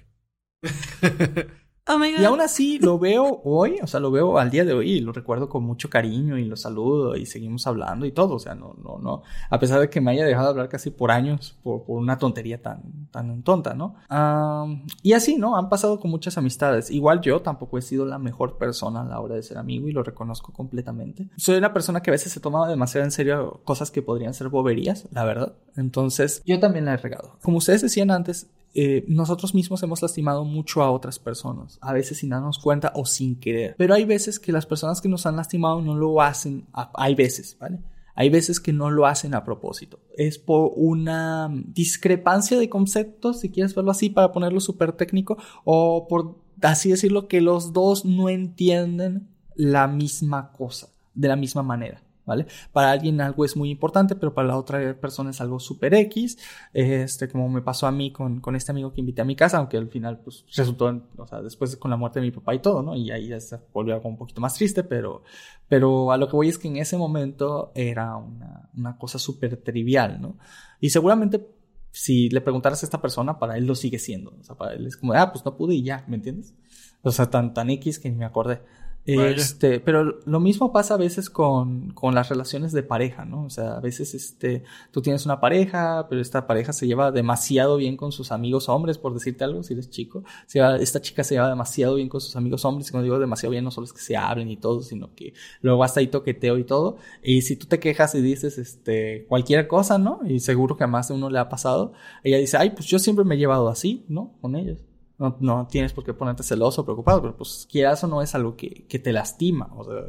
[1.89, 2.21] Oh my God.
[2.21, 5.01] Y aún así lo veo hoy, o sea, lo veo al día de hoy y
[5.01, 8.35] lo recuerdo con mucho cariño y lo saludo y seguimos hablando y todo.
[8.35, 9.23] O sea, no, no, no.
[9.51, 12.19] A pesar de que me haya dejado de hablar casi por años por, por una
[12.19, 13.97] tontería tan, tan tonta, ¿no?
[14.11, 15.57] Um, y así, ¿no?
[15.57, 16.89] Han pasado con muchas amistades.
[16.89, 19.93] Igual yo tampoco he sido la mejor persona a la hora de ser amigo y
[19.93, 21.29] lo reconozco completamente.
[21.37, 24.51] Soy una persona que a veces se tomaba demasiado en serio cosas que podrían ser
[24.51, 25.55] boberías, la verdad.
[25.77, 27.39] Entonces, yo también la he regado.
[27.43, 32.19] Como ustedes decían antes, eh, nosotros mismos hemos lastimado mucho a otras personas, a veces
[32.19, 33.75] sin darnos cuenta o sin querer.
[33.77, 37.57] Pero hay veces que las personas que nos han lastimado no lo hacen, hay veces,
[37.61, 37.81] ¿vale?
[38.15, 39.99] Hay veces que no lo hacen a propósito.
[40.17, 46.07] Es por una discrepancia de conceptos, si quieres verlo así, para ponerlo súper técnico, o
[46.09, 52.03] por así decirlo, que los dos no entienden la misma cosa de la misma manera.
[52.25, 52.47] ¿Vale?
[52.73, 56.39] Para alguien algo es muy importante, pero para la otra persona es algo super X,
[56.73, 59.59] este, como me pasó a mí con, con este amigo que invité a mi casa,
[59.59, 62.61] aunque al final, pues, resultó, o sea, después con la muerte de mi papá y
[62.61, 62.95] todo, ¿no?
[62.97, 65.23] Y ahí ya se volvió algo un poquito más triste, pero,
[65.69, 69.57] pero a lo que voy es que en ese momento era una, una cosa súper
[69.57, 70.39] trivial, ¿no?
[70.81, 71.47] Y seguramente
[71.93, 74.87] si le preguntaras a esta persona, para él lo sigue siendo, o sea, para él
[74.87, 76.55] es como, ah, pues no pude y ya, ¿me entiendes?
[77.03, 78.63] O sea, tan, tan X que ni me acordé.
[79.05, 83.45] Este, pero lo mismo pasa a veces con, con las relaciones de pareja, ¿no?
[83.45, 84.63] O sea, a veces este,
[84.93, 88.99] tú tienes una pareja, pero esta pareja se lleva demasiado bien con sus amigos hombres,
[88.99, 90.23] por decirte algo, si eres chico.
[90.47, 93.51] Se esta chica se lleva demasiado bien con sus amigos hombres, y cuando digo demasiado
[93.51, 96.59] bien, no solo es que se hablen y todo, sino que luego hasta ahí toqueteo
[96.59, 96.97] y todo.
[97.23, 100.21] Y si tú te quejas y dices, este, cualquier cosa, ¿no?
[100.25, 103.01] Y seguro que a más de uno le ha pasado, ella dice, ay, pues yo
[103.01, 104.35] siempre me he llevado así, ¿no?
[104.41, 104.79] Con ellos.
[105.19, 108.35] No, no, tienes por qué ponerte celoso o preocupado, pero pues quieras o no es
[108.35, 109.71] algo que, que te lastima.
[109.77, 110.03] O sea,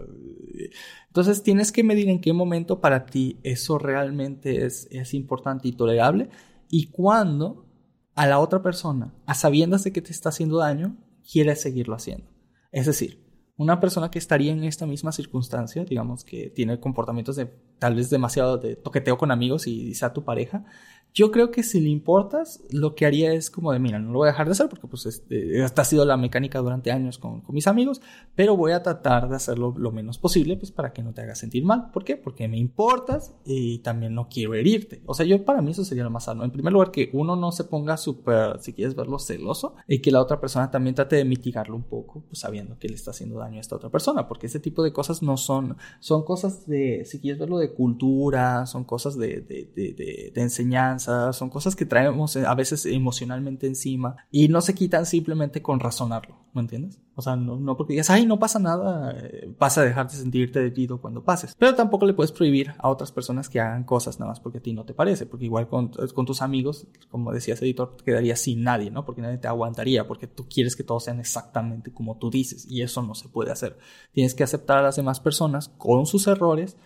[1.07, 5.73] entonces tienes que medir en qué momento para ti eso realmente es, es importante y
[5.73, 6.29] tolerable
[6.69, 7.67] y cuándo
[8.15, 10.97] a la otra persona, a sabiendas de que te está haciendo daño,
[11.31, 12.27] quieres seguirlo haciendo.
[12.71, 13.23] Es decir,
[13.55, 17.45] una persona que estaría en esta misma circunstancia, digamos que tiene comportamientos de
[17.77, 20.65] tal vez demasiado de toqueteo con amigos y sea tu pareja,
[21.13, 24.19] yo creo que si le importas, lo que haría es como de, mira, no lo
[24.19, 27.19] voy a dejar de hacer porque pues este, esta ha sido la mecánica durante años
[27.19, 28.01] con, con, mis amigos,
[28.33, 31.37] pero voy a tratar de hacerlo lo menos posible pues para que no te hagas
[31.37, 31.91] sentir mal.
[31.91, 32.17] ¿Por qué?
[32.17, 35.03] Porque me importas y también no quiero herirte.
[35.05, 36.43] O sea, yo para mí eso sería lo más sano.
[36.43, 40.11] En primer lugar, que uno no se ponga súper, si quieres verlo, celoso y que
[40.11, 43.37] la otra persona también trate de mitigarlo un poco, pues sabiendo que le está haciendo
[43.37, 47.05] daño a esta otra persona, porque ese tipo de cosas no son, son cosas de,
[47.05, 51.85] si quieres verlo, de cultura, son cosas de, de, de, de enseñanza son cosas que
[51.85, 56.99] traemos eh, a veces emocionalmente encima y no se quitan simplemente con razonarlo, ¿me entiendes?
[57.15, 60.17] O sea, no, no porque digas, ay, no pasa nada, eh, vas a dejar de
[60.17, 61.55] sentirte herido cuando pases.
[61.57, 64.61] Pero tampoco le puedes prohibir a otras personas que hagan cosas nada más porque a
[64.61, 68.39] ti no te parece, porque igual con, con tus amigos, como decías, editor, te quedarías
[68.39, 69.05] sin nadie, ¿no?
[69.05, 72.81] Porque nadie te aguantaría, porque tú quieres que todos sean exactamente como tú dices y
[72.81, 73.77] eso no se puede hacer.
[74.11, 76.77] Tienes que aceptar a las demás personas con sus errores,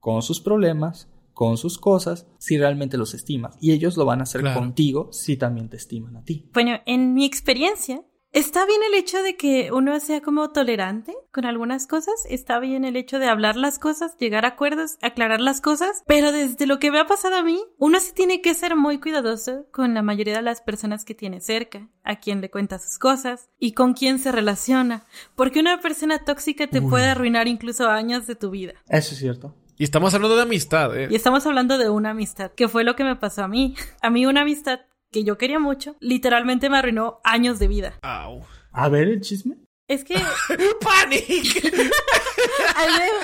[0.00, 3.56] con sus problemas, con sus cosas, si realmente los estimas.
[3.60, 4.60] Y ellos lo van a hacer Claro.
[4.60, 6.48] contigo si también te estiman a ti.
[6.54, 11.44] Bueno, en mi experiencia, está bien el hecho de que uno sea como tolerante con
[11.44, 15.60] algunas cosas, está bien el hecho de hablar las cosas, llegar a acuerdos, aclarar las
[15.60, 18.74] cosas, pero desde lo que me ha pasado a mí, uno sí tiene que ser
[18.76, 22.78] muy cuidadoso con la mayoría de las personas que tiene cerca, a quien le cuenta
[22.78, 26.90] sus cosas y con quién se relaciona, porque una persona tóxica te Uy.
[26.90, 28.74] puede arruinar incluso años de tu vida.
[28.88, 29.54] Eso es cierto.
[29.76, 31.08] Y estamos hablando de amistad, ¿eh?
[31.10, 33.74] Y estamos hablando de una amistad, que fue lo que me pasó a mí.
[34.02, 37.98] A mí una amistad que yo quería mucho, literalmente me arruinó años de vida.
[38.02, 38.42] Au.
[38.72, 39.56] A ver el chisme.
[39.86, 40.14] Es que...
[40.80, 41.72] ¡Panic!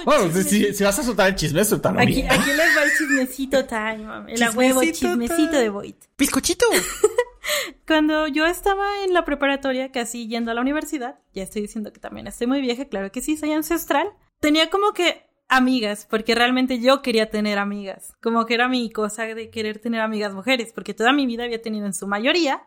[0.05, 2.31] Bueno, si, vas a soltar el chisme, suéltalo Aquí, bien.
[2.31, 4.33] aquí les va el chismecito time, mami.
[4.33, 5.59] el huevo Chismecito time.
[5.59, 5.95] de Void.
[6.17, 6.65] ¡Bizcochito!
[7.87, 12.01] Cuando yo estaba en la preparatoria, casi yendo a la universidad, ya estoy diciendo que
[12.01, 14.09] también estoy muy vieja, claro que sí, soy ancestral,
[14.41, 19.25] tenía como que amigas, porque realmente yo quería tener amigas, como que era mi cosa
[19.25, 22.63] de querer tener amigas mujeres, porque toda mi vida había tenido en su mayoría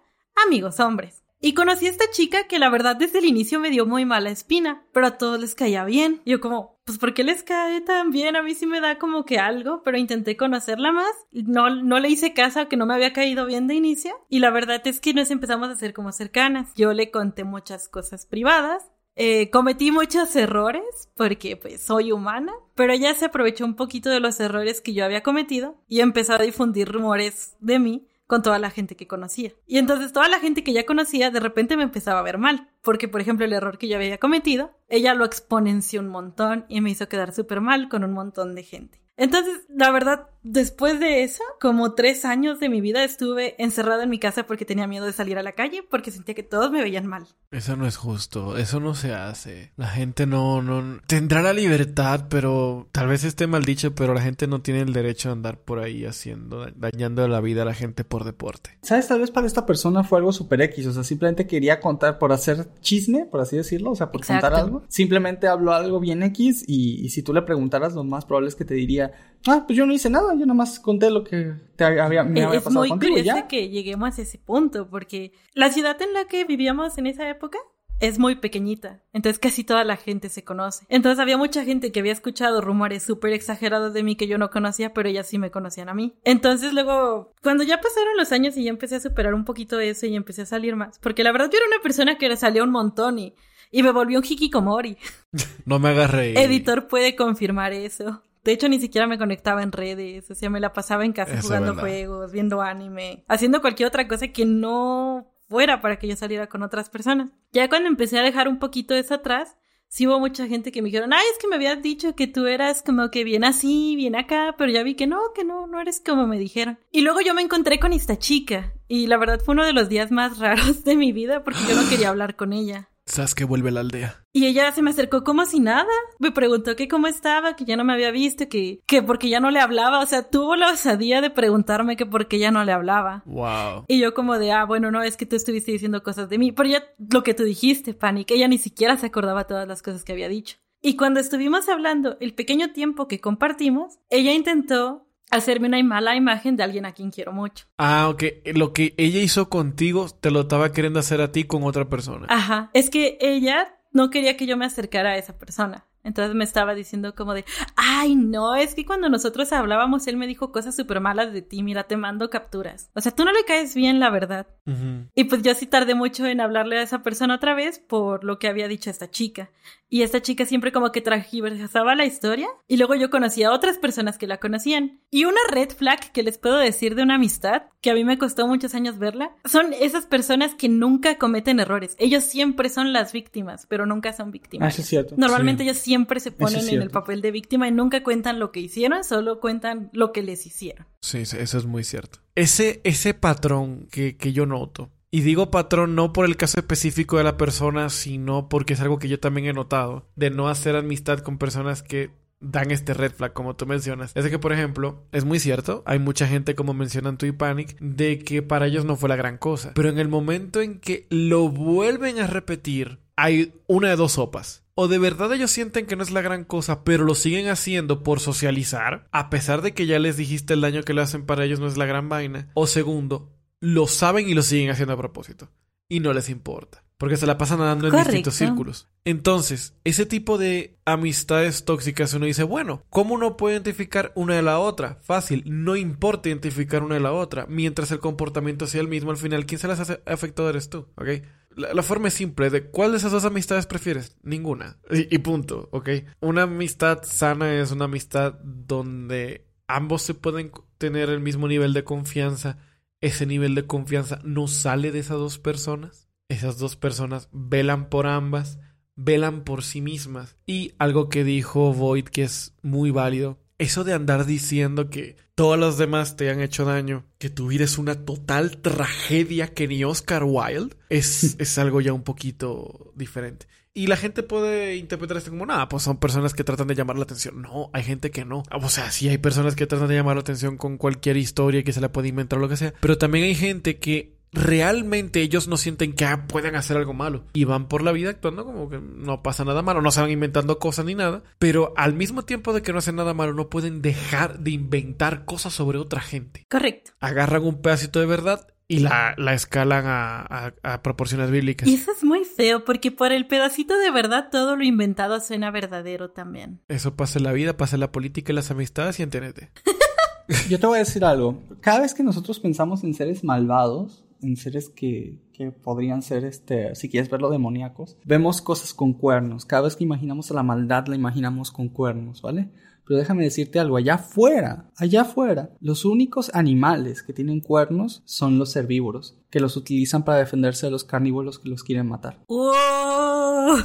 [0.46, 1.24] amigos hombres.
[1.46, 4.30] Y conocí a esta chica que la verdad desde el inicio me dio muy mala
[4.30, 6.22] espina, pero a todos les caía bien.
[6.26, 8.38] Yo como, pues ¿por qué les cae tan bien?
[8.38, 11.12] A mí sí me da como que algo, pero intenté conocerla más.
[11.34, 14.13] No, no le hice caso que no me había caído bien de inicio.
[14.30, 16.74] Y la verdad es que nos empezamos a hacer como cercanas.
[16.76, 18.92] Yo le conté muchas cosas privadas.
[19.15, 24.19] Eh, cometí muchos errores porque pues soy humana, pero ella se aprovechó un poquito de
[24.19, 28.58] los errores que yo había cometido y empezó a difundir rumores de mí con toda
[28.58, 29.52] la gente que conocía.
[29.67, 32.69] Y entonces toda la gente que ya conocía de repente me empezaba a ver mal,
[32.82, 36.82] porque por ejemplo el error que yo había cometido, ella lo exponenció un montón y
[36.82, 39.03] me hizo quedar súper mal con un montón de gente.
[39.15, 44.10] Entonces, la verdad, después de eso, como tres años de mi vida estuve encerrada en
[44.10, 46.82] mi casa porque tenía miedo de salir a la calle porque sentía que todos me
[46.82, 47.28] veían mal.
[47.52, 49.71] Eso no es justo, eso no se hace.
[49.78, 54.21] La gente no, no tendrá la libertad, pero tal vez esté mal dicho, pero la
[54.21, 57.73] gente no tiene el derecho a andar por ahí haciendo, dañando la vida a la
[57.73, 58.78] gente por deporte.
[58.82, 59.08] ¿Sabes?
[59.08, 60.88] Tal vez para esta persona fue algo super X.
[60.88, 63.91] O sea, simplemente quería contar por hacer chisme, por así decirlo.
[63.91, 64.47] O sea, por Exacto.
[64.47, 64.84] contar algo.
[64.88, 66.63] Simplemente habló algo bien X.
[66.67, 69.03] Y, y si tú le preguntaras, lo más probable es que te diría:
[69.48, 70.34] Ah, pues yo no hice nada.
[70.34, 73.18] Yo nada más conté lo que te había, me Eh, había es pasado muy contigo.
[73.18, 73.48] y curioso ya.
[73.48, 77.58] que lleguemos a ese punto, porque la ciudad en la que vivíamos en esa época
[78.00, 80.86] es muy pequeñita, entonces casi toda la gente se conoce.
[80.89, 84.50] Entonces había mucha gente que había escuchado rumores súper exagerados de mí que yo no
[84.50, 86.13] conocía, pero ellas sí me conocían a mí.
[86.26, 90.06] Entonces luego, cuando ya pasaron los años y ya empecé a superar un poquito eso
[90.06, 92.72] y empecé a salir más, porque la verdad yo era una persona que salía un
[92.72, 93.36] montón y,
[93.72, 94.98] y me volvió un hikikomori.
[95.66, 96.38] No me reír.
[96.38, 98.22] Editor puede confirmar eso.
[98.43, 101.34] De hecho, ni siquiera me conectaba en redes, o sea, me la pasaba en casa
[101.34, 106.15] Eso jugando juegos, viendo anime, haciendo cualquier otra cosa que no fuera para que yo
[106.15, 107.29] saliera con otras personas.
[107.51, 109.56] Ya cuando empecé a dejar un poquito eso atrás,
[109.88, 112.47] sí hubo mucha gente que me dijeron, ay, es que me habías dicho que tú
[112.47, 115.79] eras como que bien así, bien acá, pero ya vi que no, que no, no
[115.79, 116.79] eres como me dijeron.
[116.91, 119.89] Y luego yo me encontré con esta chica, y la verdad fue uno de los
[119.89, 122.89] días más raros de mi vida porque yo no quería hablar con ella.
[123.06, 124.24] Sabes que vuelve la aldea.
[124.32, 125.92] Y ella se me acercó como si nada.
[126.20, 129.39] Me preguntó que cómo estaba, que ya no me había visto, que, que porque ya
[129.39, 130.00] no le hablaba.
[130.00, 133.24] O sea, tuvo la osadía de preguntarme que por qué ya no le hablaba.
[133.26, 133.86] Wow.
[133.88, 136.52] Y yo como de, ah, bueno, no, es que tú estuviste diciendo cosas de mí.
[136.52, 139.82] Pero ya lo que tú dijiste, Pani, que ella ni siquiera se acordaba todas las
[139.82, 140.58] cosas que había dicho.
[140.82, 146.56] Y cuando estuvimos hablando el pequeño tiempo que compartimos, ella intentó hacerme una mala imagen
[146.56, 147.65] de alguien a quien quiero mucho.
[147.78, 148.24] Ah, ok.
[148.54, 152.28] Lo que ella hizo contigo, te lo estaba queriendo hacer a ti con otra persona.
[152.30, 152.69] Ajá.
[152.74, 155.86] Es que ella no quería que yo me acercara a esa persona.
[156.04, 160.28] Entonces me estaba diciendo como de, ay, no, es que cuando nosotros hablábamos, él me
[160.28, 162.89] dijo cosas súper malas de ti, mira, te mando capturas.
[162.94, 164.48] O sea, tú no le caes bien, la verdad.
[164.66, 165.08] Ujú.
[165.16, 168.39] Y pues yo sí tardé mucho en hablarle a esa persona otra vez por lo
[168.39, 169.50] que había dicho esta chica.
[169.89, 172.48] Y esta chica siempre como que tragiversaba la historia.
[172.68, 175.00] Y luego yo conocí a otras personas que la conocían.
[175.12, 178.18] Y una red flag que les puedo decir de una amistad, que a mí me
[178.18, 181.96] costó muchos años verla, son esas personas que nunca cometen errores.
[182.00, 184.74] Ellos siempre son las víctimas, pero nunca son Ah, víctimas.
[184.74, 185.16] eso es cierto.
[185.18, 185.70] Normalmente Sí.
[185.70, 189.03] ellos siempre se ponen en el papel de víctima y nunca cuentan lo que hicieron,
[189.03, 190.86] solo cuentan lo que les hicieron.
[191.01, 192.19] Sí, sí, eso es muy cierto.
[192.36, 197.17] Ese, ese patrón que, que yo noto, y digo patrón no por el caso específico
[197.17, 200.75] de la persona, sino porque es algo que yo también he notado, de no hacer
[200.75, 202.10] amistad con personas que
[202.43, 204.12] dan este red flag, como tú mencionas.
[204.15, 207.32] Es de que, por ejemplo, es muy cierto, hay mucha gente, como mencionan tú y
[207.32, 209.72] Panic, de que para ellos no fue la gran cosa.
[209.74, 214.62] Pero en el momento en que lo vuelven a repetir, hay una de dos sopas.
[214.76, 218.01] O de verdad ellos sienten que no es la gran cosa, pero lo siguen haciendo
[218.01, 221.45] por socializar, a pesar de que ya les dijiste el daño que le hacen para
[221.45, 222.49] ellos no es la gran vaina.
[222.55, 225.51] O segundo, lo saben y lo siguen haciendo a propósito.
[225.89, 226.84] Y no les importa.
[226.97, 228.88] Porque se la pasan nadando en distintos círculos.
[229.03, 234.41] Entonces, ese tipo de amistades tóxicas uno dice, bueno, ¿cómo uno puede identificar una de
[234.41, 234.99] la otra?
[235.01, 237.45] Fácil, no importa identificar una de la otra.
[237.47, 240.88] Mientras el comportamiento sea el mismo, al final, ¿quién se las hace afectado eres tú?
[240.95, 241.24] ¿Ok?
[241.56, 244.18] La, forma es simple, de cuál de esas dos amistades prefieres?
[244.24, 244.80] Ninguna.
[244.89, 245.89] Y, y punto, ¿ok?
[246.20, 251.84] Una amistad sana es una amistad donde ambos se pueden tener el mismo nivel de
[251.84, 252.58] confianza.
[253.01, 256.10] Ese nivel de confianza no sale de esas dos personas.
[256.30, 258.60] Esas dos personas velan por ambas,
[258.95, 260.38] velan por sí mismas.
[260.45, 265.57] Y algo que dijo Void que es muy válido, eso de andar diciendo que todos
[265.57, 269.84] los demás te han hecho daño, que tu vida es una total tragedia que ni
[269.84, 273.47] Oscar Wilde, es, es algo ya un poquito diferente.
[273.75, 276.95] Y la gente puede interpretar esto como, nada, pues son personas que tratan de llamar
[276.95, 277.41] la atención.
[277.41, 278.43] No, hay gente que no.
[278.51, 281.73] O sea, sí hay personas que tratan de llamar la atención con cualquier historia que
[281.73, 282.75] se la puede inventar o lo que sea.
[282.79, 287.25] Pero también hay gente que realmente ellos no sienten que ah, pueden hacer algo malo
[287.34, 290.11] y van por la vida actuando como que no pasa nada malo, no se van
[290.11, 293.49] inventando cosas ni nada, pero al mismo tiempo de que no hacen nada malo no
[293.49, 296.45] pueden dejar de inventar cosas sobre otra gente.
[296.49, 296.91] Correcto.
[296.99, 301.67] Agarran un pedacito de verdad y la, la escalan a, a, proporciones bíblicas.
[301.67, 305.51] Y eso es muy feo, porque por el pedacito de verdad todo lo inventado suena
[305.51, 306.61] verdadero también.
[306.69, 309.49] Eso pasa en la vida, pasa en la política y las amistades y en TNT.
[310.49, 311.41] Yo te voy a decir algo.
[311.59, 316.76] Cada vez que nosotros pensamos en seres malvados, en seres que, que podrían ser, este,
[316.76, 319.45] si quieres verlo, demoníacos, vemos cosas con cuernos.
[319.45, 322.49] Cada vez que imaginamos a la maldad, la imaginamos con cuernos, ¿vale?
[322.86, 328.38] Pero déjame decirte algo, allá afuera, allá afuera, los únicos animales que tienen cuernos son
[328.38, 332.19] los herbívoros que los utilizan para defenderse de los carnívoros que los quieren matar.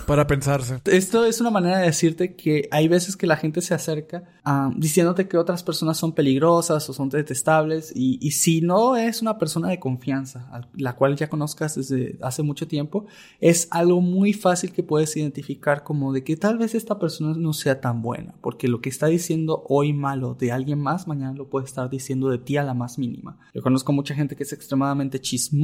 [0.07, 0.81] Para pensarse.
[0.87, 4.71] Esto es una manera de decirte que hay veces que la gente se acerca ah,
[4.75, 9.37] diciéndote que otras personas son peligrosas o son detestables y, y, si no es una
[9.37, 13.05] persona de confianza, la cual ya conozcas desde hace mucho tiempo,
[13.39, 17.53] es algo muy fácil que puedes identificar como de que tal vez esta persona no
[17.53, 21.51] sea tan buena, porque lo que está diciendo hoy malo de alguien más, mañana lo
[21.51, 23.39] puede estar diciendo de ti a la más mínima.
[23.55, 25.58] Yo conozco mucha gente que es extremadamente chismosa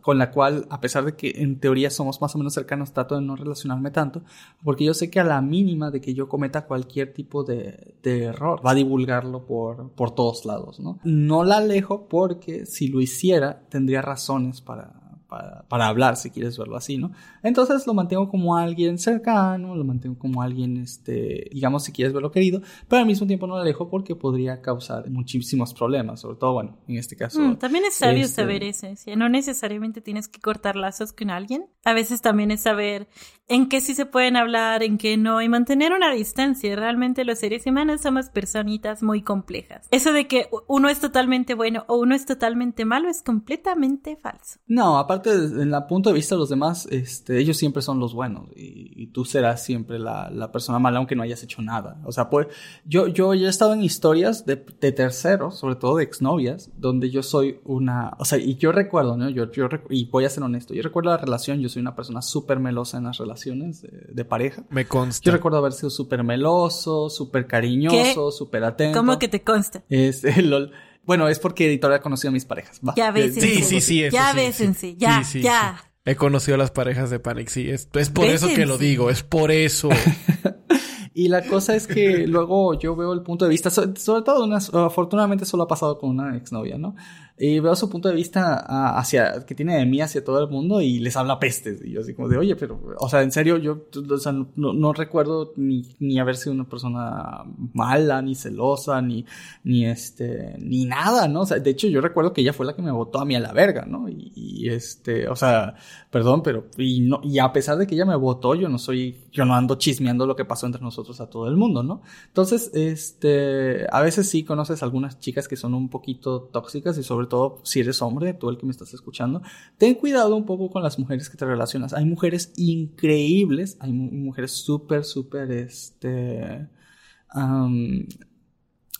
[0.00, 3.14] con la cual, a pesar de que en teoría somos más o menos cercanos, trato
[3.14, 4.22] de no relacionarme tanto,
[4.62, 8.60] porque yo sé que a la mínima de que yo cometa cualquier tipo de, error,
[8.64, 10.98] va a divulgarlo por, por todos lados, ¿no?
[11.04, 14.99] No la alejo porque si lo hiciera, tendría razones para,
[15.30, 17.12] para, hablar, si quieres verlo así, ¿no?
[17.42, 22.30] Entonces lo mantengo como alguien cercano, lo mantengo como alguien, este, digamos, si quieres verlo
[22.30, 26.54] querido, pero al mismo tiempo no lo alejo porque podría causar muchísimos problemas, sobre todo,
[26.54, 27.40] bueno, en este caso.
[27.40, 29.14] Mm, también es sabio este saber eso, ¿sí?
[29.16, 33.08] no necesariamente tienes que cortar lazos con alguien, a veces también es saber
[33.50, 36.74] en qué sí se pueden hablar, en qué no, y mantener una distancia.
[36.76, 39.88] Realmente los seres humanos somos personitas muy complejas.
[39.90, 44.60] Eso de que uno es totalmente bueno o uno es totalmente malo es completamente falso.
[44.68, 48.14] No, aparte en el punto de vista de los demás, este, ellos siempre son los
[48.14, 52.00] buenos y, tú serás siempre la, persona mala aunque no hayas hecho nada.
[52.04, 52.46] O sea, pues
[52.84, 57.24] yo, ya he estado en historias de, de, terceros, sobre todo de exnovias, donde yo
[57.24, 59.28] soy una, o sea, y yo recuerdo, ¿no?
[59.28, 62.22] Yo, yo, y voy a ser honesto, yo recuerdo la relación, yo soy una persona
[62.22, 64.64] súper melosa en las relaciones de, pareja.
[64.70, 65.24] Me consta.
[65.24, 68.98] Yo recuerdo haber sido súper meloso, súper cariñoso, súper atento.
[68.98, 69.82] ¿Cómo que te consta?
[69.88, 70.72] Este, lol.
[71.04, 72.80] Bueno, es porque Editorial ha conocido a mis parejas.
[72.96, 73.34] Ya ves.
[73.34, 74.10] Sí, sí, sí.
[74.10, 74.96] ya ves, sí.
[74.98, 75.84] Ya, ya.
[76.04, 77.68] He conocido a las parejas de Panic, sí.
[77.68, 79.90] Es, es por eso que lo digo, es por eso.
[81.14, 84.48] y la cosa es que luego yo veo el punto de vista, sobre, todo,
[84.84, 86.96] afortunadamente solo ha pasado con una exnovia, ¿no?
[87.42, 90.82] Y veo su punto de vista hacia, que tiene de mí hacia todo el mundo
[90.82, 91.80] y les habla pestes.
[91.82, 94.92] Y yo así como de, oye, pero, o sea, en serio, yo o sea, no,
[94.92, 99.24] recuerdo ni, ni haber sido una persona mala, ni celosa, ni,
[99.64, 101.40] ni este, ni nada, ¿no?
[101.40, 103.34] O sea, de hecho, yo recuerdo que ella fue la que me votó a mí
[103.34, 104.06] a la verga, ¿no?
[104.10, 105.76] Y, y este, o sea,
[106.10, 109.16] perdón, pero, y no, y a pesar de que ella me votó, yo no soy,
[109.32, 112.02] yo no ando chismeando lo que pasó entre nosotros a todo el mundo, ¿no?
[112.26, 117.29] Entonces, este, a veces sí conoces algunas chicas que son un poquito tóxicas y sobre
[117.30, 119.40] todo si eres hombre, tú el que me estás escuchando,
[119.78, 121.94] ten cuidado un poco con las mujeres que te relacionas.
[121.94, 126.68] Hay mujeres increíbles, hay mujeres súper, súper, este,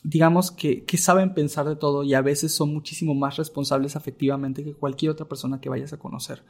[0.03, 4.65] digamos que, que saben pensar de todo y a veces son muchísimo más responsables afectivamente
[4.65, 6.43] que cualquier otra persona que vayas a conocer.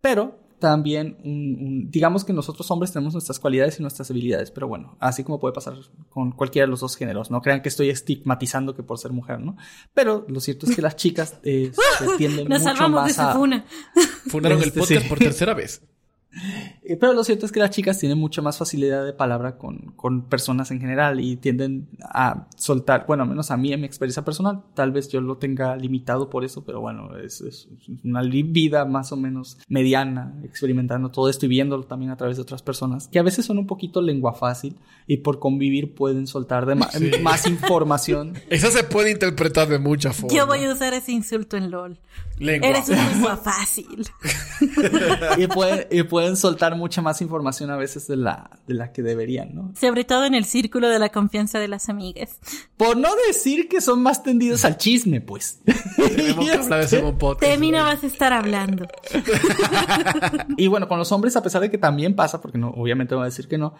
[0.00, 1.16] Pero también,
[1.90, 5.54] digamos que nosotros hombres tenemos nuestras cualidades y nuestras habilidades, pero bueno, así como puede
[5.54, 5.74] pasar
[6.10, 9.40] con cualquiera de los dos géneros, no crean que estoy estigmatizando que por ser mujer,
[9.40, 9.56] ¿no?
[9.94, 13.36] Pero lo cierto es que las chicas eh, se tienden mucho más a...
[14.28, 15.82] Fundaron el este, podcast por tercera vez.
[16.82, 19.92] Eh, pero lo cierto es que las chicas tienen mucha más facilidad de palabra con,
[19.96, 23.86] con, personas en general y tienden a soltar, bueno, al menos a mí en mi
[23.86, 27.68] experiencia personal, tal vez yo lo tenga limitado por eso, pero bueno, es, es
[28.04, 32.42] una vida más o menos mediana experimentando todo esto y viéndolo también a través de
[32.42, 34.76] otras personas que a veces son un poquito lengua fácil
[35.06, 36.74] y por convivir pueden soltar de
[37.22, 38.34] más información.
[38.48, 40.36] Eso se puede interpretar de muchas formas.
[40.36, 41.98] Yo voy a usar ese insulto en LOL.
[42.38, 44.06] Eres un lengua fácil.
[45.38, 49.00] y, pueden, y pueden soltar mucha más información a veces de la, de la que
[49.00, 49.72] deberían, ¿no?
[49.74, 52.38] Sobre todo en el círculo de la confianza de las amigas.
[52.76, 55.62] Por no decir que son más tendidos al chisme, pues.
[55.96, 56.34] De
[57.56, 58.86] mí no vas a estar hablando.
[60.58, 63.22] y bueno, con los hombres, a pesar de que también pasa, porque no, obviamente voy
[63.22, 63.72] a decir que no,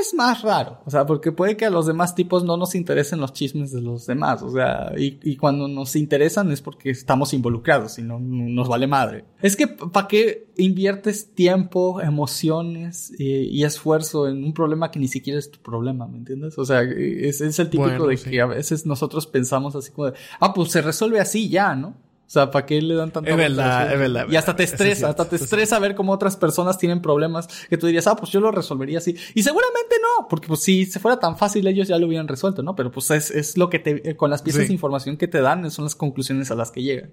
[0.00, 0.80] es más raro.
[0.86, 3.80] O sea, porque puede que a los demás tipos no nos interesen los chismes de
[3.80, 4.42] los demás.
[4.42, 8.88] O sea, y, y cuando nos interesan es porque estamos involucrados y no nos vale
[8.88, 9.24] madre.
[9.40, 15.08] Es que, ¿para qué inviertes tiempo, emociones eh, y esfuerzo en un problema que ni
[15.08, 16.06] siquiera es tu problema?
[16.06, 16.58] ¿Me entiendes?
[16.58, 20.18] O sea, es, es el típico de que a veces nosotros pensamos así como de,
[20.40, 21.94] ah, pues se resuelve así ya, ¿no?
[22.26, 24.26] O sea, ¿para qué le dan tanta Es verdad, es verdad.
[24.28, 27.86] Y hasta te estresa, hasta te estresa ver cómo otras personas tienen problemas que tú
[27.86, 29.16] dirías, ah, pues yo lo resolvería así.
[29.34, 32.64] Y seguramente no, porque pues si se fuera tan fácil ellos ya lo hubieran resuelto,
[32.64, 32.74] ¿no?
[32.74, 35.40] Pero pues es, es lo que te, eh, con las piezas de información que te
[35.40, 37.12] dan, son las conclusiones a las que llegan.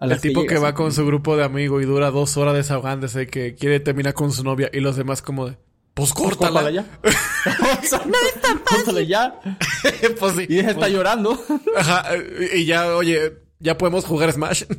[0.00, 3.54] El tipo que, va con su grupo de amigos y dura dos horas desahogándose que
[3.54, 5.56] quiere terminar con su novia y los demás como de,
[5.94, 6.70] pues, pues córtala.
[6.70, 6.84] ya.
[7.04, 9.06] no es tan fácil.
[9.06, 9.40] ya.
[10.20, 10.46] pues sí.
[10.48, 11.38] Y ella está pues llorando.
[11.76, 12.04] Ajá.
[12.54, 14.64] Y ya, oye, ya podemos jugar Smash.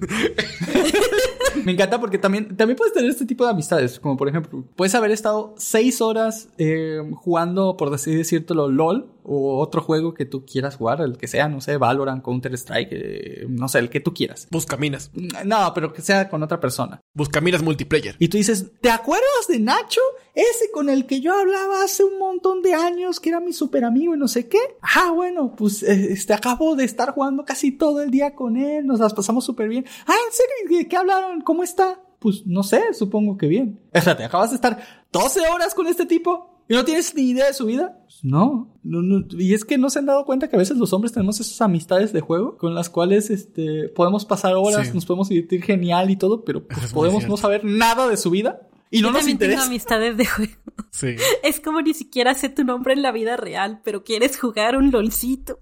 [1.64, 4.94] Me encanta porque también, también puedes tener este tipo de amistades, como por ejemplo, puedes
[4.94, 10.46] haber estado seis horas eh, jugando, por así decírtelo, LOL o otro juego que tú
[10.46, 14.14] quieras jugar, el que sea, no sé, Valorant, Counter-Strike, eh, no sé, el que tú
[14.14, 14.48] quieras.
[14.52, 15.12] Buscaminas.
[15.46, 17.02] No, pero que sea con otra persona.
[17.14, 18.16] Buscaminas multiplayer.
[18.20, 20.02] Y tú dices, ¿te acuerdas de Nacho?
[20.34, 23.86] Ese con el que yo hablaba hace un montón de años, que era mi super
[23.86, 24.60] amigo y no sé qué.
[24.82, 29.00] Ah, bueno, pues este acabo de estar jugando casi todo el día con él, nos
[29.00, 29.86] las pasamos súper bien.
[30.06, 30.90] Ah, ¿en serio?
[30.90, 31.42] ¿Qué hablaron?
[31.42, 32.02] ¿Cómo está?
[32.20, 33.80] Pues no sé, supongo que bien.
[33.94, 36.55] Espérate, acabas de estar 12 horas con este tipo.
[36.68, 38.00] ¿Y no tienes ni idea de su vida?
[38.04, 38.76] Pues no.
[38.84, 41.40] no, Y es que no se han dado cuenta que a veces los hombres tenemos
[41.40, 46.10] esas amistades de juego con las cuales este, podemos pasar horas, nos podemos divertir genial
[46.10, 48.68] y todo, pero pues, podemos no saber nada de su vida.
[48.90, 49.62] Y no nos interesa.
[49.62, 50.54] Tengo amistades de juego.
[50.92, 51.16] Sí.
[51.44, 54.92] Es como ni siquiera sé tu nombre en la vida real, pero quieres jugar un
[54.92, 55.60] lolcito.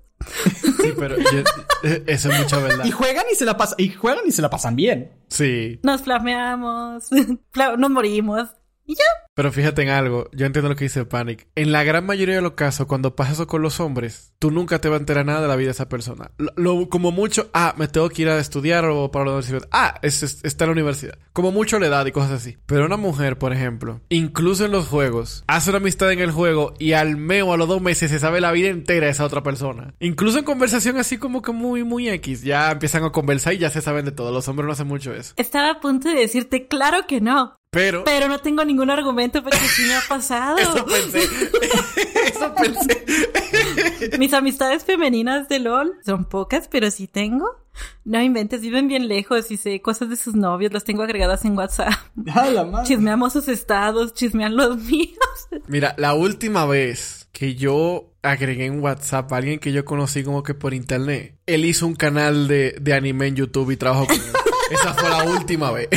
[0.81, 2.85] Sí, pero eh, eso es mucha verdad.
[2.85, 5.11] Y juegan y se la pasan, y juegan y se la pasan bien.
[5.27, 5.79] Sí.
[5.83, 7.09] Nos flameamos,
[7.77, 8.49] nos morimos.
[8.85, 9.03] Y ya.
[9.35, 11.47] Pero fíjate en algo, yo entiendo lo que dice Panic.
[11.55, 14.79] En la gran mayoría de los casos, cuando pasa eso con los hombres, tú nunca
[14.79, 16.31] te vas a enterar nada de la vida de esa persona.
[16.55, 19.67] Lo, como mucho, ah, me tengo que ir a estudiar o para la universidad.
[19.71, 21.17] Ah, es, está en la universidad.
[21.31, 22.57] Como mucho la edad y cosas así.
[22.67, 26.75] Pero una mujer, por ejemplo, incluso en los juegos, hace una amistad en el juego
[26.77, 29.25] y al mes o a los dos meses se sabe la vida entera de esa
[29.25, 29.95] otra persona.
[29.99, 32.43] Incluso en conversación así como que muy, muy X.
[32.43, 34.31] Ya empiezan a conversar y ya se saben de todo.
[34.31, 35.33] Los hombres no hacen mucho eso.
[35.37, 37.55] Estaba a punto de decirte, claro que no.
[37.73, 38.03] Pero.
[38.03, 40.57] Pero no tengo ningún argumento porque sí me ha pasado.
[40.59, 41.23] Eso pensé.
[42.29, 44.17] Eso pensé.
[44.19, 47.63] Mis amistades femeninas de LOL son pocas, pero sí tengo.
[48.05, 51.57] No inventes, viven bien lejos y sé cosas de sus novios, las tengo agregadas en
[51.57, 51.91] WhatsApp.
[52.83, 55.17] Chismeamos sus estados, chismean los míos.
[55.67, 60.43] Mira, la última vez que yo agregué en WhatsApp a alguien que yo conocí como
[60.43, 64.15] que por internet, él hizo un canal de, de anime en YouTube y trabajó con
[64.15, 64.21] él.
[64.69, 65.89] Esa fue la última vez.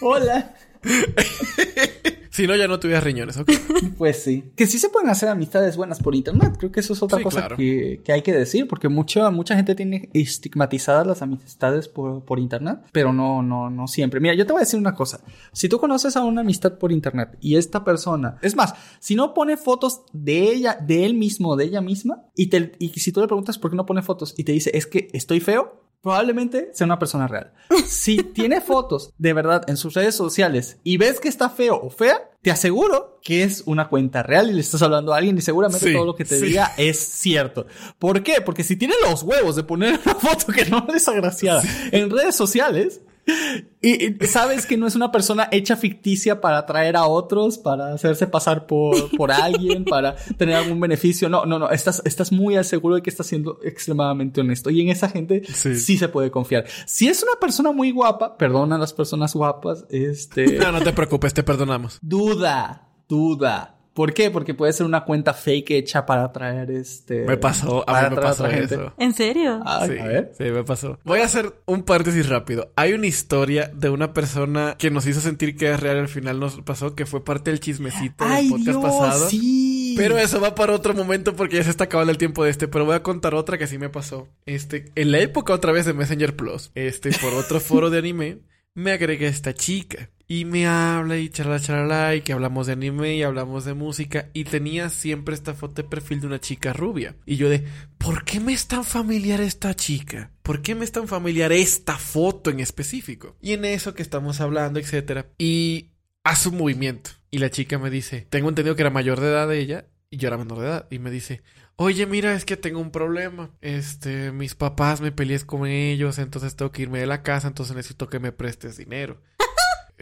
[0.00, 0.54] Hola.
[2.30, 3.50] si no, ya no tuvieras riñones, ¿ok?
[3.98, 4.52] Pues sí.
[4.56, 6.54] Que sí se pueden hacer amistades buenas por internet.
[6.58, 10.08] Creo que eso es otra cosa que, hay que decir, porque mucha, mucha gente tiene
[10.14, 14.20] estigmatizadas las amistades por, por internet, pero no, no, no siempre.
[14.20, 15.20] Mira, yo te voy a decir una cosa.
[15.52, 19.34] Si tú conoces a una amistad por internet y esta persona, es más, si no
[19.34, 23.20] pone fotos de ella, de él mismo, de ella misma, y, te, y si tú
[23.20, 26.70] le preguntas por qué no pone fotos y te dice, es que estoy feo, probablemente
[26.72, 27.52] sea una persona real.
[27.86, 31.90] Si tiene fotos de verdad en sus redes sociales y ves que está feo o
[31.90, 35.42] fea, te aseguro que es una cuenta real y le estás hablando a alguien y
[35.42, 37.66] seguramente todo lo que te diga es cierto.
[37.98, 38.40] ¿Por qué?
[38.40, 42.34] Porque si tiene los huevos de poner una foto que no es agraciada en redes
[42.34, 43.02] sociales,
[43.82, 48.26] Y, sabes que no es una persona hecha ficticia para atraer a otros, para hacerse
[48.26, 51.30] pasar por, por alguien, para tener algún beneficio.
[51.30, 51.70] No, no, no.
[51.70, 54.68] Estás, estás muy al seguro de que estás siendo extremadamente honesto.
[54.68, 55.96] Y en esa gente sí.
[55.96, 56.66] se puede confiar.
[56.84, 60.58] Si es una persona muy guapa, perdona a las personas guapas, este.
[60.60, 61.98] No, no te preocupes, te perdonamos.
[62.02, 64.30] Duda, duda ¿Por qué?
[64.30, 67.26] Porque puede ser una cuenta fake hecha para atraer este.
[67.26, 68.94] Me pasó, a mí me pasó eso.
[68.96, 69.60] ¿En serio?
[69.86, 70.32] sí, a ver.
[70.38, 70.98] Sí, me pasó.
[71.04, 72.72] Voy a hacer un paréntesis rápido.
[72.76, 76.40] Hay una historia de una persona que nos hizo sentir que es real al final
[76.40, 79.28] nos pasó, que fue parte del chismecito del podcast pasado.
[79.28, 79.94] Sí.
[79.98, 82.68] Pero eso va para otro momento porque ya se está acabando el tiempo de este.
[82.68, 84.28] Pero voy a contar otra que sí me pasó.
[84.46, 88.38] Este, en la época otra vez de Messenger Plus, este, por otro foro de anime,
[88.80, 90.10] me agregué esta chica.
[90.26, 94.30] Y me habla y charla, charla, y que hablamos de anime y hablamos de música.
[94.32, 97.16] Y tenía siempre esta foto de perfil de una chica rubia.
[97.26, 97.66] Y yo de,
[97.98, 100.30] ¿por qué me es tan familiar esta chica?
[100.42, 103.36] ¿Por qué me es tan familiar esta foto en específico?
[103.42, 105.26] Y en eso que estamos hablando, etcétera.
[105.36, 105.90] Y
[106.22, 107.10] hace un movimiento.
[107.32, 109.86] Y la chica me dice, tengo entendido que era mayor de edad de ella.
[110.10, 110.86] Y yo era menor de edad.
[110.92, 111.42] Y me dice,
[111.80, 113.50] oye, mira, es que tengo un problema.
[113.62, 117.74] Este, mis papás me peleé con ellos, entonces tengo que irme de la casa, entonces
[117.74, 119.16] necesito que me prestes dinero.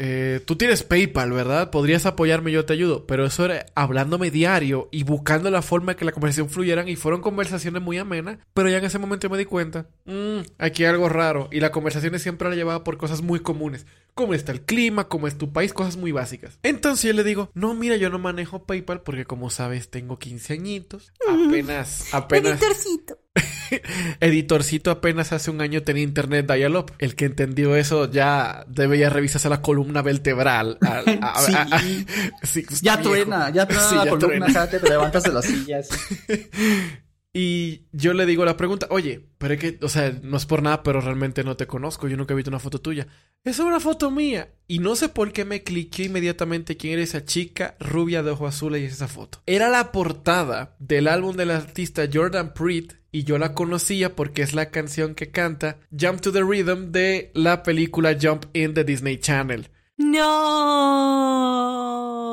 [0.01, 1.73] Eh, tú tienes PayPal, ¿verdad?
[1.73, 3.05] Podrías apoyarme, yo te ayudo.
[3.09, 6.95] Pero eso era hablándome diario y buscando la forma de que la conversación fluyeran y
[6.95, 8.39] fueron conversaciones muy amenas.
[8.55, 11.49] Pero ya en ese momento me di cuenta, mmm, aquí hay algo raro.
[11.51, 13.87] Y la conversación siempre la llevaba por cosas muy comunes.
[14.19, 16.59] Cómo está el clima, cómo es tu país, cosas muy básicas.
[16.65, 20.55] Entonces yo le digo, no, mira, yo no manejo PayPal porque como sabes tengo 15
[20.55, 21.13] añitos.
[21.29, 22.61] Apenas, apenas...
[24.19, 26.91] Editorcito apenas hace un año tenía internet dial-up.
[26.99, 30.81] El que entendió eso ya debería revisarse la columna vertebral.
[32.43, 32.65] sí.
[32.83, 35.91] ya truena, ya truena la columna, te levantas de las sillas.
[37.41, 40.61] Y yo le digo la pregunta, oye, pero es que, o sea, no es por
[40.61, 43.07] nada, pero realmente no te conozco, yo nunca he visto una foto tuya.
[43.45, 44.49] Esa es una foto mía.
[44.67, 48.57] Y no sé por qué me cliqué inmediatamente quién era esa chica rubia de ojos
[48.57, 49.39] azules y esa foto.
[49.47, 54.53] Era la portada del álbum del artista Jordan Preet y yo la conocía porque es
[54.53, 59.19] la canción que canta Jump to the Rhythm de la película Jump in the Disney
[59.19, 59.71] Channel.
[59.97, 60.25] No.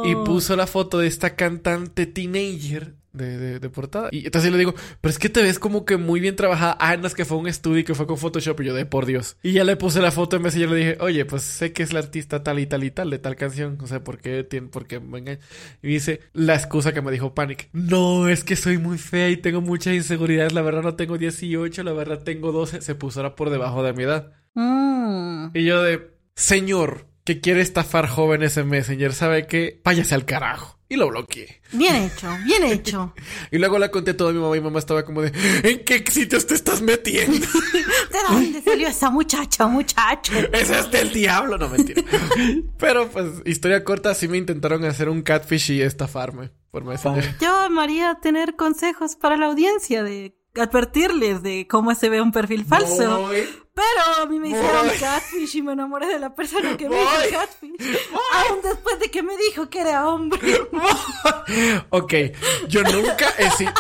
[0.04, 4.10] Y puso la foto de esta cantante teenager de, de, portada.
[4.12, 6.78] Y entonces le digo, pero es que te ves como que muy bien trabajada.
[6.80, 8.60] Ah, no, es que fue un estudio que fue con Photoshop.
[8.62, 9.38] Y yo, de por Dios.
[9.44, 11.74] Y ya le puse la foto en vez y yo le dije, oye, pues sé
[11.74, 13.78] que es la artista tal y tal y tal de tal canción.
[13.82, 15.40] O sea, ¿por qué tiene, por qué venga?
[15.82, 17.70] Y dice, la excusa que me dijo Panic.
[17.74, 20.54] No, es que soy muy fea y tengo muchas inseguridades.
[20.54, 22.82] La verdad no tengo 18, la verdad tengo 12.
[22.82, 24.34] Se puso ahora por debajo de mi edad.
[24.54, 25.50] Mm.
[25.54, 29.82] Y yo de, señor, que quiere estafar jóvenes en Messenger, ¿sabe qué?
[29.84, 30.75] Váyase al carajo.
[30.88, 31.62] Y lo bloqueé.
[31.72, 33.14] Bien hecho, bien hecho.
[33.52, 35.32] y luego le conté todo a mi mamá y mi mamá estaba como de,
[35.64, 37.48] ¿en qué sitios te estás metiendo?
[37.74, 40.34] ¿De dónde salió esa muchacha, muchacho?
[40.54, 42.04] Ese es del diablo, no mentira.
[42.78, 47.36] Pero pues, historia corta, sí me intentaron hacer un catfish y estafarme por Messenger.
[47.40, 52.64] Yo amaría tener consejos para la audiencia de advertirles de cómo se ve un perfil
[52.64, 53.30] falso.
[53.76, 57.30] Pero a mí me hicieron catfish y me enamoré de la persona que me hizo
[57.30, 57.76] catfish.
[58.34, 60.40] Aún después de que me dijo que era hombre.
[61.90, 62.14] ok,
[62.70, 63.34] yo nunca,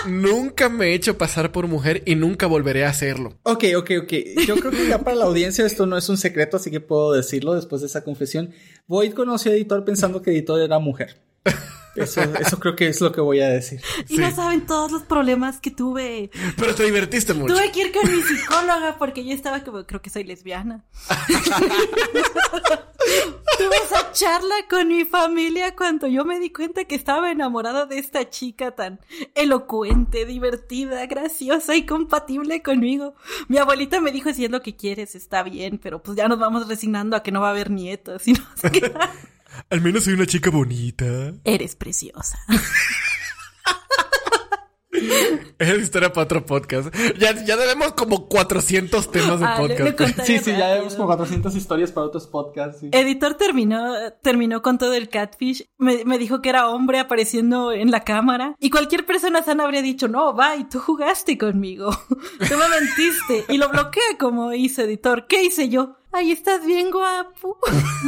[0.05, 3.39] nunca me he hecho pasar por mujer y nunca volveré a hacerlo.
[3.43, 4.13] Ok, ok, ok.
[4.45, 7.13] Yo creo que ya para la audiencia esto no es un secreto, así que puedo
[7.13, 8.53] decirlo después de esa confesión.
[8.87, 11.21] Voy conoció a Editor pensando que Editor era mujer.
[11.95, 13.81] Eso, eso creo que es lo que voy a decir.
[14.09, 16.29] Y no saben todos los problemas que tuve.
[16.57, 17.53] Pero te divertiste mucho.
[17.53, 20.83] Tuve que ir con mi psicóloga porque yo estaba como, creo que soy lesbiana.
[23.57, 27.97] tuve esa charla con mi familia cuando yo me di cuenta que estaba enamorada de
[27.97, 28.99] esta chica tan
[29.33, 33.15] elocuente, divertida, graciosa y compatible conmigo.
[33.47, 36.39] Mi abuelita me dijo, si es lo que quieres, está bien, pero pues ya nos
[36.39, 38.27] vamos resignando a que no va a haber nietos.
[38.27, 38.71] Y no sé
[39.69, 41.33] Al menos soy una chica bonita.
[41.43, 42.37] Eres preciosa.
[45.57, 46.93] Es historia para otro podcast.
[47.17, 50.19] Ya, ya debemos como 400 temas de ah, podcast.
[50.23, 52.83] sí, sí, ya debemos como 400 historias para otros podcasts.
[52.91, 55.65] Editor terminó, terminó con todo el catfish.
[55.77, 58.55] Me, me, dijo que era hombre apareciendo en la cámara.
[58.59, 61.89] Y cualquier persona sana habría dicho, no, va, y tú jugaste conmigo.
[62.09, 63.53] tú me mentiste.
[63.53, 65.27] Y lo bloqueé como hizo Editor.
[65.27, 65.97] ¿Qué hice yo?
[66.15, 67.57] Ay, estás bien guapo.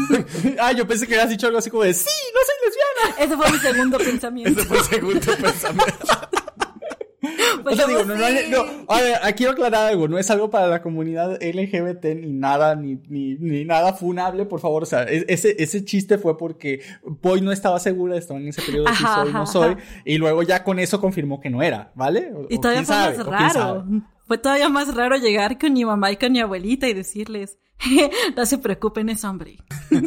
[0.61, 3.25] ah, yo pensé que habías dicho algo así como de, sí, no soy lesbiana.
[3.25, 4.61] Ese fue mi segundo pensamiento.
[4.61, 6.07] Ese fue el segundo pensamiento.
[7.63, 10.81] Pues digo, no, no, a ver, aquí quiero aclarar algo, no es algo para la
[10.81, 15.83] comunidad LGBT ni nada, ni, ni, ni nada funable, por favor, o sea, ese, ese
[15.83, 19.33] chiste fue porque Boy no estaba segura, estaba en ese periodo de si soy o
[19.33, 22.31] no soy, y luego ya con eso confirmó que no era, ¿vale?
[22.49, 23.85] y todavía fue más raro,
[24.27, 27.57] Fue todavía más raro llegar con mi mamá y con mi abuelita y decirles,
[28.35, 29.57] no se preocupen, es hombre.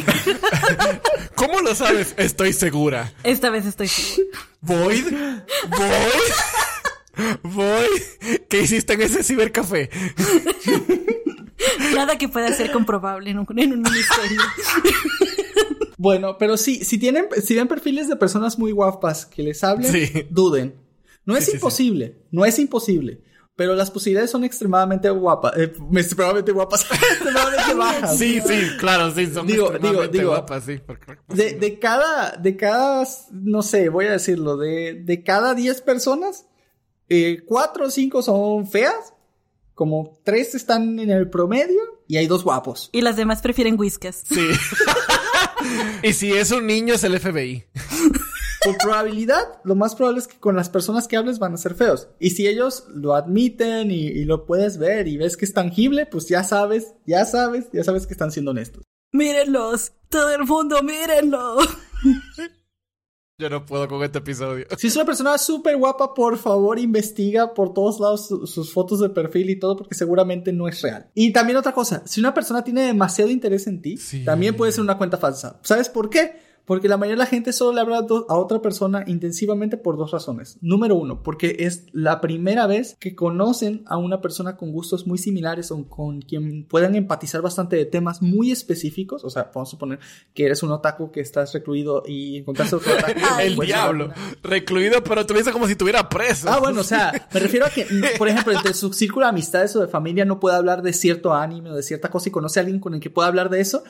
[1.37, 2.15] ¿Cómo lo sabes?
[2.19, 3.13] Estoy segura.
[3.23, 4.39] Esta vez estoy segura.
[4.61, 5.05] ¿Void?
[5.71, 7.37] ¿Void?
[7.43, 8.39] ¿Void?
[8.49, 9.91] ¿Qué hiciste en ese cibercafé?
[11.95, 14.41] Nada que pueda ser comprobable en un, en un ministerio.
[16.03, 19.93] Bueno, pero sí, si tienen, si ven perfiles de personas muy guapas que les hablen,
[19.93, 20.11] Sí.
[20.31, 20.75] duden.
[21.27, 23.21] No es Sí, sí, imposible, no es imposible.
[23.61, 28.17] Pero las posibilidades son extremadamente guapas, eh, extremadamente guapas, extremadamente bajas.
[28.17, 30.81] Sí, sí, claro, sí, son Digo, extremadamente digo, digo, guapas, sí.
[31.29, 36.47] De, de cada, de cada, no sé, voy a decirlo, de, de cada 10 personas,
[37.11, 39.13] eh, 4 o 5 son feas,
[39.75, 42.89] como 3 están en el promedio y hay dos guapos.
[42.93, 44.25] Y las demás prefieren whiskas.
[44.27, 44.49] Sí.
[46.03, 47.67] y si es un niño es el FBI.
[48.65, 51.75] Por probabilidad, lo más probable es que con las personas que hables van a ser
[51.75, 52.09] feos.
[52.19, 56.05] Y si ellos lo admiten y, y lo puedes ver y ves que es tangible,
[56.07, 58.83] pues ya sabes, ya sabes, ya sabes que están siendo honestos.
[59.13, 61.57] Mírenlos, todo el mundo, mírenlo.
[63.39, 64.67] Yo no puedo con este episodio.
[64.77, 69.01] Si es una persona súper guapa, por favor investiga por todos lados su- sus fotos
[69.01, 71.11] de perfil y todo porque seguramente no es real.
[71.15, 74.25] Y también otra cosa, si una persona tiene demasiado interés en ti, Sí.
[74.27, 75.59] también puede ser una cuenta falsa.
[75.63, 76.50] ¿Sabes por qué?
[76.65, 80.11] Porque la mayoría de la gente solo le habla a otra persona intensivamente por dos
[80.13, 80.59] razones.
[80.61, 85.19] Número uno, porque es la primera vez que conocen a una persona con gustos muy
[85.19, 89.25] similares o con quien puedan empatizar bastante de temas muy específicos.
[89.25, 89.99] O sea, vamos a suponer
[90.35, 93.21] que eres un otaku que estás recluido y encontraste otro otaku.
[93.41, 94.13] el pues, diablo.
[94.43, 96.49] Recluido, pero tú dices como si estuviera preso.
[96.51, 97.87] Ah, bueno, o sea, me refiero a que,
[98.19, 101.35] por ejemplo, entre su círculo de amistades o de familia no puede hablar de cierto
[101.35, 103.61] anime o de cierta cosa y conoce a alguien con el que pueda hablar de
[103.61, 103.83] eso.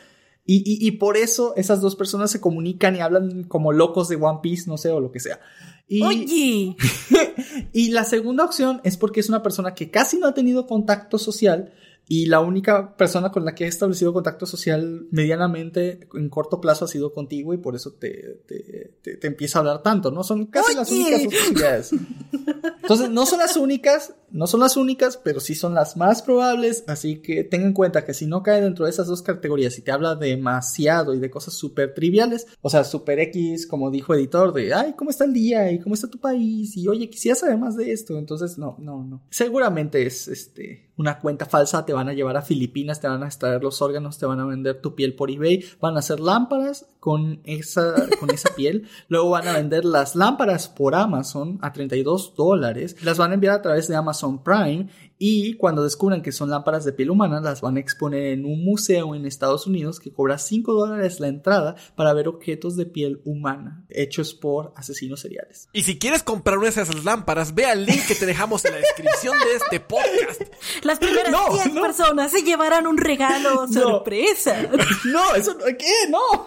[0.52, 4.16] Y, y, y por eso esas dos personas se comunican y hablan como locos de
[4.16, 5.38] One Piece, no sé, o lo que sea.
[5.86, 6.76] Y, Oye,
[7.72, 11.18] y la segunda opción es porque es una persona que casi no ha tenido contacto
[11.18, 11.72] social
[12.08, 16.84] y la única persona con la que ha establecido contacto social medianamente en corto plazo
[16.84, 20.24] ha sido contigo y por eso te, te, te- te empieza a hablar tanto, ¿no?
[20.24, 21.90] Son casi las únicas posibilidades.
[22.82, 26.84] Entonces, no son las únicas, no son las únicas, pero sí son las más probables,
[26.86, 29.82] así que ten en cuenta que si no cae dentro de esas dos categorías y
[29.82, 34.52] te habla demasiado y de cosas súper triviales, o sea, súper X, como dijo editor,
[34.52, 35.70] de, ay, ¿cómo está el día?
[35.70, 36.76] ¿Y cómo está tu país?
[36.76, 39.22] Y oye, quisiera saber más de esto, entonces, no, no, no.
[39.30, 43.26] Seguramente es, este, una cuenta falsa, te van a llevar a Filipinas, te van a
[43.26, 46.86] extraer los órganos, te van a vender tu piel por eBay, van a hacer lámparas
[47.00, 52.34] con esa, con esa piel, luego van a vender las lámparas por Amazon a 32
[52.36, 54.88] dólares, las van a enviar a través de Amazon Amazon Prime
[55.22, 58.64] y cuando descubran que son lámparas de piel humana, las van a exponer en un
[58.64, 63.20] museo en Estados Unidos que cobra 5 dólares la entrada para ver objetos de piel
[63.26, 65.68] humana hechos por asesinos seriales.
[65.74, 68.72] Y si quieres comprar una de esas lámparas, ve al link que te dejamos en
[68.72, 70.40] la descripción de este podcast.
[70.84, 71.82] las primeras No, 10 no.
[71.82, 74.56] personas se llevarán un regalo sorpresa.
[75.04, 75.92] No, eso no, ¿qué?
[76.08, 76.46] No.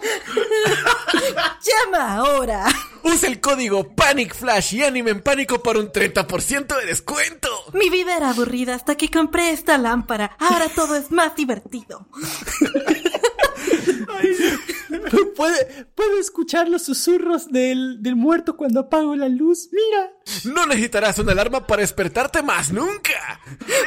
[1.62, 2.66] Llama ahora.
[3.02, 7.48] Usa el código Panic Flash y Anime en Pánico para un 30% de descuento.
[7.74, 10.36] Mi vida era aburrida hasta que compré esta lámpara.
[10.38, 12.06] Ahora todo es más divertido.
[15.36, 19.68] Puede, puedo escuchar los susurros del, del muerto cuando apago la luz.
[19.72, 20.12] Mira.
[20.44, 23.40] No necesitarás una alarma para despertarte más nunca.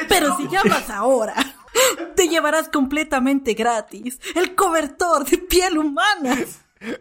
[0.08, 1.34] Pero si llamas ahora,
[2.14, 6.38] te llevarás completamente gratis el cobertor de piel humana.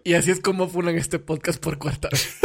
[0.03, 2.39] Y así es como funan este podcast por cuarta vez.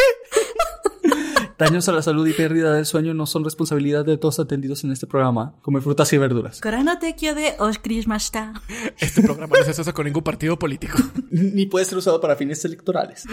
[1.62, 4.90] Daños a la salud y pérdida del sueño no son responsabilidad de todos atendidos en
[4.90, 5.54] este programa.
[5.62, 6.60] Come frutas y verduras.
[8.98, 10.98] Este programa no se asocia con ningún partido político.
[11.30, 13.26] Ni puede ser usado para fines electorales.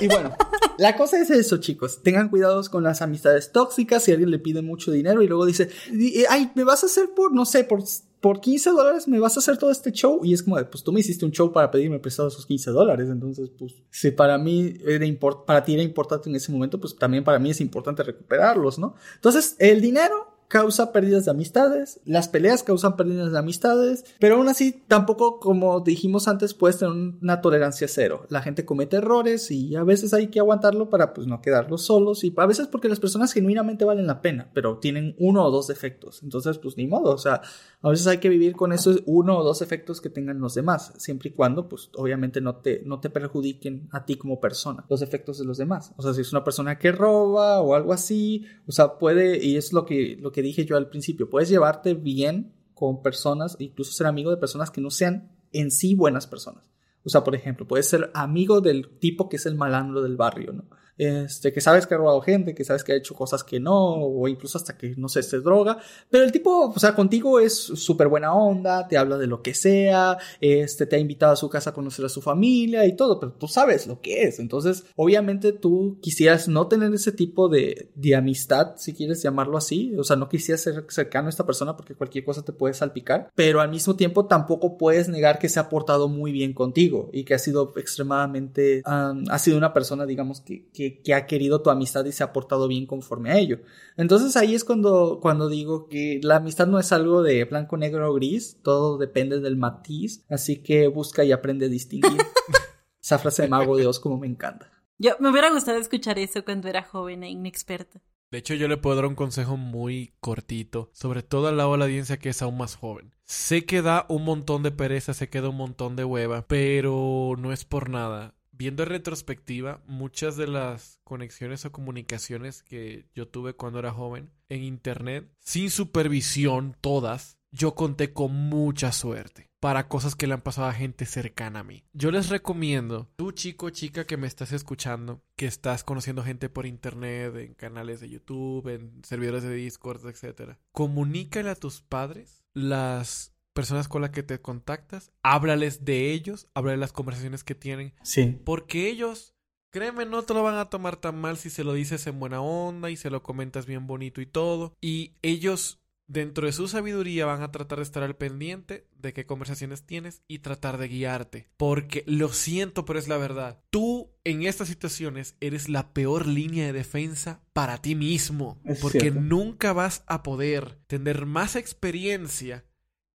[0.00, 0.36] y bueno,
[0.78, 2.00] la cosa es eso, chicos.
[2.04, 4.04] Tengan cuidados con las amistades tóxicas.
[4.04, 7.10] Si alguien le pide mucho dinero y luego dice, eh, ay, me vas a hacer
[7.16, 7.82] por, no sé, por
[8.22, 10.20] por 15 dólares, me vas a hacer todo este show.
[10.24, 12.70] Y es como de, pues tú me hiciste un show para pedirme prestado esos 15
[12.70, 13.08] dólares.
[13.10, 16.96] Entonces, pues, si para mí era import para ti era importante en ese momento, pues
[16.96, 18.94] también para mí es importante recuperarlos, ¿no?
[19.16, 24.50] Entonces, el dinero causa pérdidas de amistades, las peleas causan pérdidas de amistades, pero aún
[24.50, 28.26] así tampoco, como dijimos antes, puedes tener una tolerancia cero.
[28.28, 32.22] La gente comete errores y a veces hay que aguantarlo para pues no quedarlos solos
[32.22, 35.68] y a veces porque las personas genuinamente valen la pena, pero tienen uno o dos
[35.68, 36.22] defectos.
[36.22, 37.40] Entonces, pues ni modo, o sea,
[37.80, 40.92] a veces hay que vivir con esos uno o dos efectos que tengan los demás,
[40.98, 45.00] siempre y cuando, pues obviamente no te, no te perjudiquen a ti como persona, los
[45.00, 45.94] efectos de los demás.
[45.96, 49.56] O sea, si es una persona que roba o algo así, o sea, puede, y
[49.56, 53.92] es lo que, lo que dije yo al principio, puedes llevarte bien con personas, incluso
[53.92, 56.70] ser amigo de personas que no sean en sí buenas personas.
[57.04, 60.52] O sea, por ejemplo, puedes ser amigo del tipo que es el malandro del barrio,
[60.52, 60.64] ¿no?
[60.98, 63.94] Este, que sabes que ha robado gente, que sabes que ha hecho cosas que no,
[63.94, 65.78] o incluso hasta que, no sé, se droga,
[66.10, 69.54] pero el tipo, o sea, contigo es súper buena onda, te habla de lo que
[69.54, 73.18] sea, este, te ha invitado a su casa a conocer a su familia y todo,
[73.18, 77.90] pero tú sabes lo que es, entonces, obviamente tú quisieras no tener ese tipo de,
[78.16, 81.94] amistad, si quieres llamarlo así, o sea, no quisieras ser cercano a esta persona porque
[81.94, 85.70] cualquier cosa te puede salpicar, pero al mismo tiempo tampoco puedes negar que se ha
[85.70, 90.81] portado muy bien contigo y que ha sido extremadamente, ha sido una persona, digamos, que
[91.02, 93.60] que, ha querido tu amistad y se ha portado bien conforme a ello.
[93.96, 98.10] Entonces ahí es cuando, cuando digo que la amistad no es algo de blanco, negro
[98.10, 102.20] o gris, todo depende del matiz, así que busca y aprende a distinguir.
[103.02, 104.70] Esa frase de Mago de Oz como me encanta.
[104.98, 108.00] Yo me hubiera gustado escuchar eso cuando era joven e inexperta.
[108.30, 111.78] De hecho, yo le puedo dar un consejo muy cortito, sobre todo al lado de
[111.78, 113.12] la audiencia que es aún más joven.
[113.24, 117.34] Sé que da un montón de pereza, sé que da un montón de hueva, pero
[117.36, 123.26] no es por nada viendo en retrospectiva, muchas de las conexiones o comunicaciones que yo
[123.28, 129.86] tuve cuando era joven en Internet, sin supervisión, todas, yo conté con mucha suerte para
[129.86, 131.84] cosas que le han pasado a gente cercana a mí.
[131.92, 136.66] Yo les recomiendo, tú chico chica que me estás escuchando, que estás conociendo gente por
[136.66, 140.56] internet, en canales de YouTube, en servidores de Discord, etc.
[140.72, 146.78] Comunícale a tus padres las personas con las que te contactas, háblales de ellos, háblales
[146.78, 147.94] de las conversaciones que tienen.
[148.02, 148.40] Sí.
[148.44, 149.34] Porque ellos,
[149.70, 152.40] créeme, no te lo van a tomar tan mal si se lo dices en buena
[152.40, 154.74] onda y se lo comentas bien bonito y todo.
[154.80, 159.26] Y ellos, dentro de su sabiduría, van a tratar de estar al pendiente de qué
[159.26, 161.48] conversaciones tienes y tratar de guiarte.
[161.56, 163.62] Porque lo siento, pero es la verdad.
[163.70, 168.60] Tú en estas situaciones eres la peor línea de defensa para ti mismo.
[168.80, 172.64] porque nunca vas a poder tener más experiencia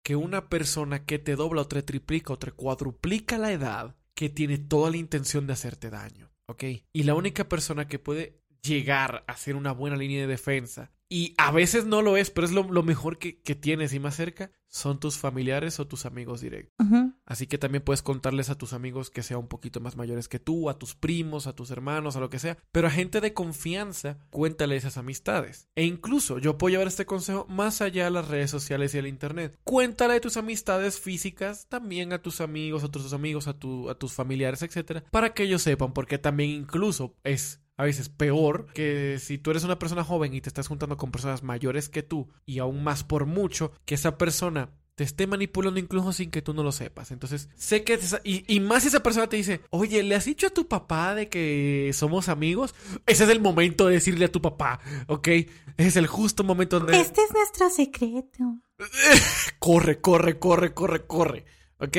[0.06, 4.28] que una persona que te dobla o te triplica o te cuadruplica la edad que
[4.28, 6.62] tiene toda la intención de hacerte daño, ¿ok?
[6.92, 11.34] Y la única persona que puede llegar a ser una buena línea de defensa y
[11.38, 14.98] a veces no lo es, pero es lo, mejor que, tienes y más cerca son
[14.98, 16.86] tus familiares o tus amigos directos.
[17.24, 20.38] Así que también puedes contarles a tus amigos que sean un poquito más mayores que
[20.38, 22.58] tú, a tus primos, a tus hermanos, a lo que sea.
[22.72, 25.68] Pero a gente de confianza, cuéntale esas amistades.
[25.76, 29.06] E incluso yo puedo llevar este consejo más allá de las redes sociales y el
[29.06, 29.58] internet.
[29.64, 33.98] Cuéntale de tus amistades físicas también a tus amigos, a tus amigos, a, tu, a
[33.98, 39.18] tus familiares, etcétera, para que ellos sepan, porque también incluso es a veces peor que
[39.20, 42.28] si tú eres una persona joven y te estás juntando con personas mayores que tú
[42.44, 46.54] y aún más por mucho que esa persona te esté manipulando incluso sin que tú
[46.54, 47.10] no lo sepas.
[47.10, 48.00] Entonces, sé que...
[48.24, 51.14] Y, y, más si esa persona te dice, oye, ¿le has dicho a tu papá
[51.14, 52.74] de que somos amigos?
[53.04, 55.28] Ese es el momento de decirle a tu papá, ¿ok?
[55.28, 56.98] Ese es el justo momento donde...
[56.98, 58.58] Este es nuestro secreto.
[59.58, 61.44] corre, corre, corre, corre, corre,
[61.78, 61.98] ¿ok?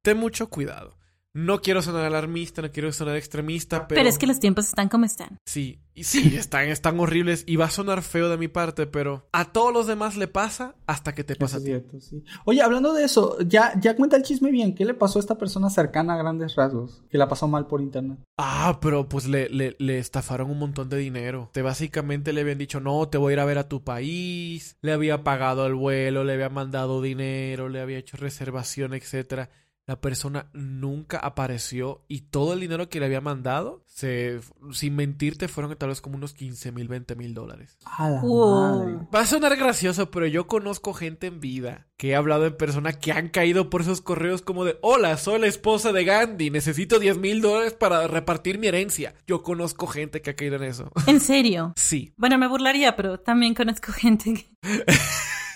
[0.00, 0.96] Ten mucho cuidado.
[1.32, 4.00] No quiero sonar alarmista, no quiero sonar extremista, pero...
[4.00, 5.38] Pero es que los tiempos están como están.
[5.46, 9.28] Sí, y sí, están, están horribles y va a sonar feo de mi parte, pero
[9.32, 11.72] a todos los demás le pasa hasta que te pasa a ti.
[12.00, 12.24] sí.
[12.46, 14.74] Oye, hablando de eso, ya, ya cuenta el chisme bien.
[14.74, 17.02] ¿Qué le pasó a esta persona cercana a grandes rasgos?
[17.08, 18.18] Que la pasó mal por internet.
[18.36, 21.50] Ah, pero pues le, le, le estafaron un montón de dinero.
[21.52, 24.76] Te básicamente le habían dicho, no, te voy a ir a ver a tu país.
[24.82, 29.48] Le había pagado el vuelo, le había mandado dinero, le había hecho reservación, etcétera
[29.86, 34.40] la persona nunca apareció y todo el dinero que le había mandado, se,
[34.72, 37.76] sin mentirte, fueron tal vez como unos 15 mil, 20 mil dólares.
[37.98, 42.92] Va a sonar gracioso, pero yo conozco gente en vida que he hablado en persona
[42.92, 46.98] que han caído por esos correos como de, hola, soy la esposa de Gandhi, necesito
[46.98, 49.14] 10 mil dólares para repartir mi herencia.
[49.26, 50.90] Yo conozco gente que ha caído en eso.
[51.06, 51.72] ¿En serio?
[51.76, 52.14] Sí.
[52.16, 54.50] Bueno, me burlaría, pero también conozco gente que...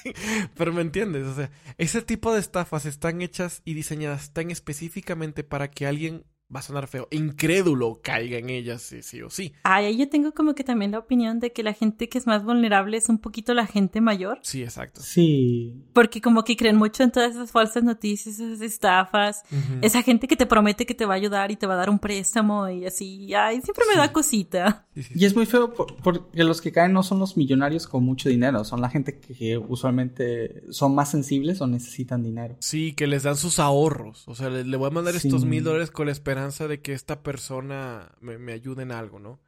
[0.56, 5.44] Pero me entiendes, o sea, ese tipo de estafas están hechas y diseñadas tan específicamente
[5.44, 6.24] para que alguien
[6.54, 9.54] va a sonar feo, incrédulo caiga en ellas, sí, sí o sí.
[9.62, 12.44] Ay, yo tengo como que también la opinión de que la gente que es más
[12.44, 14.38] vulnerable es un poquito la gente mayor.
[14.42, 15.00] Sí, exacto.
[15.00, 15.74] Sí.
[15.92, 19.42] Porque como que creen mucho en todas esas falsas noticias, esas estafas,
[19.80, 21.90] esa gente que te promete que te va a ayudar y te va a dar
[21.90, 24.86] un préstamo y así, ay, siempre me da cosita.
[24.94, 28.64] y es muy feo porque los que caen no son los millonarios con mucho dinero,
[28.64, 32.56] son la gente que usualmente son más sensibles o necesitan dinero.
[32.60, 35.90] Sí, que les dan sus ahorros, o sea, le, voy a mandar estos mil dólares
[35.90, 39.40] con la esperanza de que esta persona me, ayude en algo, ¿no?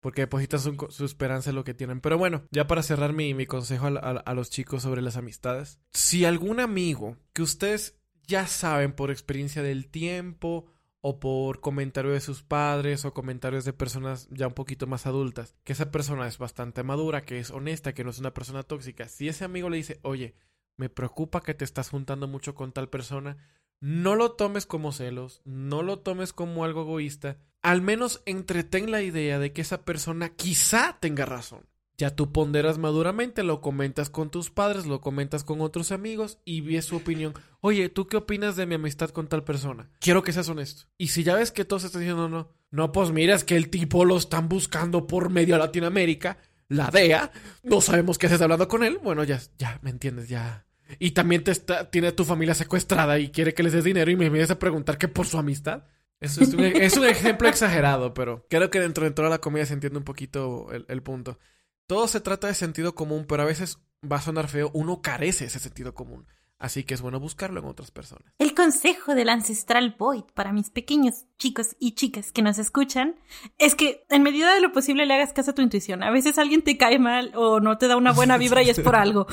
[0.00, 2.00] Porque depositan su, esperanza en lo que tienen.
[2.00, 5.80] Pero bueno, ya para cerrar mi, mi consejo a, los chicos sobre las amistades.
[5.92, 10.66] Si algún amigo que ustedes ya saben por experiencia del tiempo
[11.00, 15.54] o por comentarios de sus padres o comentarios de personas ya un poquito más adultas,
[15.64, 19.08] que esa persona es bastante madura, que es honesta, que no es una persona tóxica,
[19.08, 20.34] si ese amigo le dice, oye,
[20.76, 23.36] me preocupa que te estás juntando mucho con tal persona,
[23.80, 27.38] no lo tomes como celos, no lo tomes como algo egoísta.
[27.62, 31.66] Al menos entretén la idea de que esa persona quizá tenga razón.
[31.96, 36.60] Ya tú ponderas maduramente, lo comentas con tus padres, lo comentas con otros amigos y
[36.60, 37.34] ves su opinión.
[37.60, 39.90] Oye, ¿tú qué opinas de mi amistad con tal persona?
[39.98, 40.84] Quiero que seas honesto.
[40.96, 43.68] Y si ya ves que todos están diciendo no, no, pues mira, es que el
[43.68, 47.32] tipo lo están buscando por medio Latinoamérica, la DEA,
[47.64, 49.00] no sabemos qué haces hablando con él.
[49.02, 50.67] Bueno, ya, ya, me entiendes, ya.
[50.98, 54.10] Y también te está, tiene a tu familia secuestrada y quiere que les des dinero
[54.10, 55.84] y me vienes a preguntar que por su amistad.
[56.20, 59.66] Eso es un, es un ejemplo exagerado, pero creo que dentro de toda la comedia
[59.66, 61.38] se entiende un poquito el, el punto.
[61.86, 63.78] Todo se trata de sentido común, pero a veces
[64.10, 66.26] va a sonar feo, uno carece ese sentido común.
[66.60, 68.34] Así que es bueno buscarlo en otras personas.
[68.38, 73.14] El consejo del ancestral Void para mis pequeños chicos y chicas que nos escuchan
[73.58, 76.02] es que en medida de lo posible le hagas caso a tu intuición.
[76.02, 78.80] A veces alguien te cae mal o no te da una buena vibra y es
[78.80, 79.28] por algo.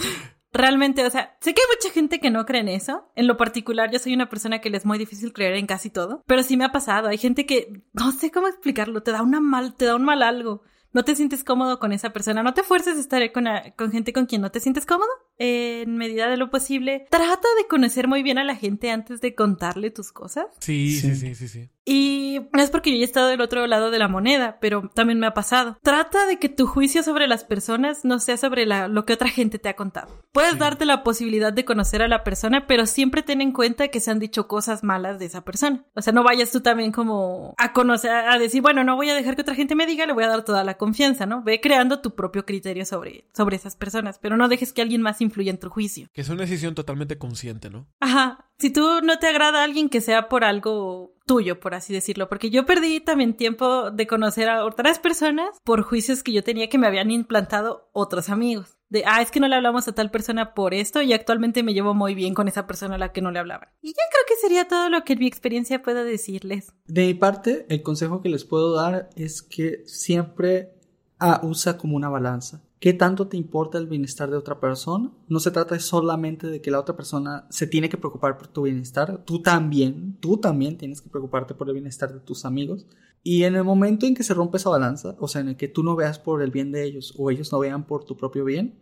[0.56, 3.12] Realmente, o sea, sé que hay mucha gente que no cree en eso.
[3.16, 5.90] En lo particular, yo soy una persona que le es muy difícil creer en casi
[5.90, 7.10] todo, pero sí me ha pasado.
[7.10, 10.24] Hay gente que no sé cómo explicarlo, te da una mal, te da un mal
[10.24, 10.62] algo
[10.96, 13.44] no te sientes cómodo con esa persona, no te fuerces a estar con,
[13.76, 15.10] con gente con quien no te sientes cómodo.
[15.38, 19.36] En medida de lo posible, trata de conocer muy bien a la gente antes de
[19.36, 20.46] contarle tus cosas.
[20.60, 21.70] Sí, sí, sí, sí, sí.
[21.88, 25.20] Y no es porque yo he estado del otro lado de la moneda, pero también
[25.20, 25.78] me ha pasado.
[25.84, 29.30] Trata de que tu juicio sobre las personas no sea sobre la, lo que otra
[29.30, 30.26] gente te ha contado.
[30.32, 34.00] Puedes darte la posibilidad de conocer a la persona, pero siempre ten en cuenta que
[34.00, 35.86] se han dicho cosas malas de esa persona.
[35.94, 39.16] O sea, no vayas tú también como a conocer, a decir, bueno, no voy a
[39.16, 41.44] dejar que otra gente me diga, le voy a dar toda la confianza, ¿no?
[41.44, 45.22] Ve creando tu propio criterio sobre, sobre esas personas, pero no dejes que alguien más
[45.26, 46.08] influya en tu juicio.
[46.14, 47.88] Que es una decisión totalmente consciente, ¿no?
[48.00, 48.50] Ajá.
[48.58, 52.30] Si tú no te agrada a alguien que sea por algo tuyo, por así decirlo,
[52.30, 56.70] porque yo perdí también tiempo de conocer a otras personas por juicios que yo tenía
[56.70, 58.78] que me habían implantado otros amigos.
[58.90, 61.74] De, ah, es que no le hablamos a tal persona por esto y actualmente me
[61.74, 63.74] llevo muy bien con esa persona a la que no le hablaba.
[63.82, 66.72] Y ya creo que sería todo lo que en mi experiencia pueda decirles.
[66.86, 70.76] De mi parte, el consejo que les puedo dar es que siempre
[71.20, 72.62] ah, usa como una balanza.
[72.80, 75.12] ¿Qué tanto te importa el bienestar de otra persona?
[75.28, 78.64] No se trata solamente de que la otra persona se tiene que preocupar por tu
[78.64, 82.86] bienestar, tú también, tú también tienes que preocuparte por el bienestar de tus amigos.
[83.24, 85.68] Y en el momento en que se rompe esa balanza, o sea, en el que
[85.68, 88.46] tú no veas por el bien de ellos o ellos no vean por tu propio
[88.46, 88.78] bien,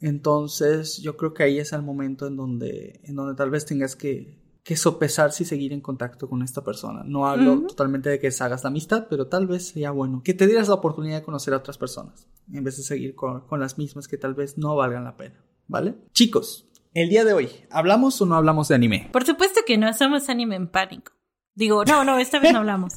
[0.00, 3.96] entonces yo creo que ahí es el momento en donde, en donde tal vez tengas
[3.96, 7.04] que, que sopesar si seguir en contacto con esta persona.
[7.04, 10.48] No hablo totalmente de que hagas la amistad, pero tal vez sería bueno que te
[10.48, 14.08] dieras la oportunidad de conocer a otras personas en vez de seguir con, las mismas
[14.08, 15.36] que tal vez no valgan la pena,
[15.68, 15.94] ¿vale?
[16.12, 19.08] Chicos, el día de hoy, ¿hablamos o no hablamos de anime?
[19.12, 21.12] Por supuesto que no, somos anime en pánico.
[21.54, 22.94] Digo, no, no, esta vez no hablamos.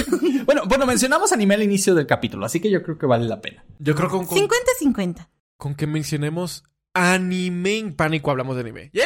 [0.44, 3.40] bueno, bueno, mencionamos anime al inicio del capítulo, así que yo creo que vale la
[3.40, 3.64] pena.
[3.78, 4.26] Yo creo que con...
[4.26, 5.28] 50-50.
[5.56, 6.64] Con que mencionemos
[6.94, 8.90] anime en pánico hablamos de anime.
[8.92, 9.04] ¡Yeah!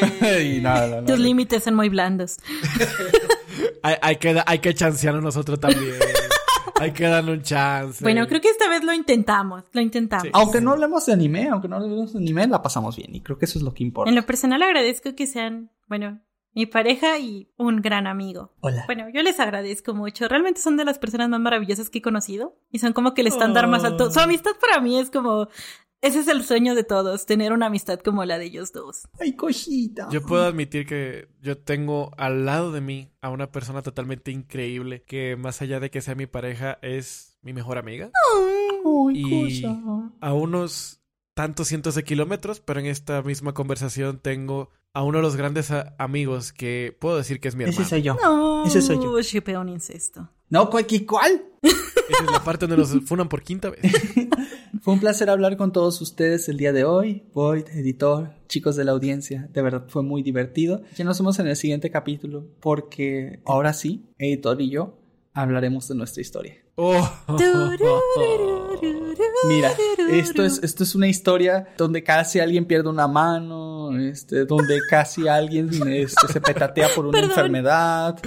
[1.06, 2.38] Tus límites son muy blandos.
[3.82, 5.94] hay, que, hay que chancearnos nosotros también.
[6.78, 8.02] Hay que darle un chance.
[8.02, 10.28] Bueno, creo que esta vez lo intentamos, lo intentamos.
[10.32, 13.36] aunque no hablemos de anime, aunque no hablemos de anime, la pasamos bien y creo
[13.36, 14.08] que eso es lo que importa.
[14.08, 16.22] En lo personal agradezco que sean, bueno,
[16.54, 18.54] mi pareja y un gran amigo.
[18.60, 18.84] Hola.
[18.86, 20.26] Bueno, yo les agradezco mucho.
[20.26, 23.28] Realmente son de las personas más maravillosas que he conocido y son como que el
[23.28, 24.10] estándar más alto.
[24.10, 25.48] Su amistad para mí es como
[26.02, 29.08] ese es el sueño de todos, tener una amistad como la de ellos dos.
[29.18, 30.08] Ay, cosita.
[30.10, 35.02] Yo puedo admitir que yo tengo al lado de mí a una persona totalmente increíble
[35.02, 38.10] que más allá de que sea mi pareja es mi mejor amiga.
[38.34, 39.64] Ay, y
[40.20, 41.02] a unos
[41.34, 45.70] tantos cientos de kilómetros, pero en esta misma conversación tengo a uno de los grandes
[45.98, 47.80] amigos que puedo decir que es mi hermano.
[47.80, 48.16] Ese soy yo.
[48.22, 49.60] No, Ese soy yo.
[49.60, 50.28] Un incesto.
[50.48, 50.86] No, ¿cuál?
[51.06, 51.44] ¿cuál?
[52.10, 53.80] Esa es la parte donde nos funan por quinta vez.
[54.82, 57.24] Fue un placer hablar con todos ustedes el día de hoy.
[57.34, 60.82] Void, editor, chicos de la audiencia, de verdad fue muy divertido.
[60.96, 64.98] Ya nos vemos en el siguiente capítulo porque ahora sí, editor y yo
[65.34, 66.54] hablaremos de nuestra historia.
[66.76, 67.10] Oh.
[69.48, 69.72] Mira,
[70.10, 75.28] esto es, esto es una historia donde casi alguien pierde una mano, este, donde casi
[75.28, 78.18] alguien este, se petatea por una enfermedad,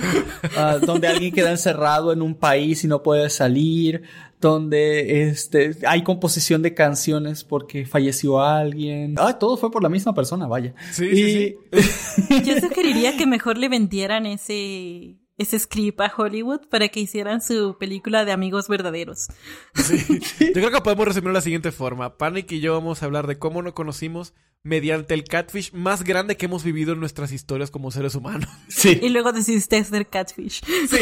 [0.58, 4.04] ah, donde alguien queda encerrado en un país y no puede salir,
[4.42, 9.16] donde este, hay composición de canciones porque falleció alguien.
[9.18, 10.74] Ah, todo fue por la misma persona, vaya.
[10.92, 12.44] Sí, sí, sí.
[12.46, 17.78] Yo sugeriría que mejor le vendieran ese ese script a Hollywood para que hicieran su
[17.80, 19.28] película de amigos verdaderos.
[19.76, 20.20] Sí.
[20.40, 22.18] Yo creo que podemos resumirlo de la siguiente forma.
[22.18, 24.34] Panic y yo vamos a hablar de cómo nos conocimos,
[24.64, 28.50] mediante el catfish más grande que hemos vivido en nuestras historias como seres humanos.
[28.74, 29.00] Sí.
[29.02, 30.62] Y luego decidiste hacer catfish.
[30.90, 30.98] Sí.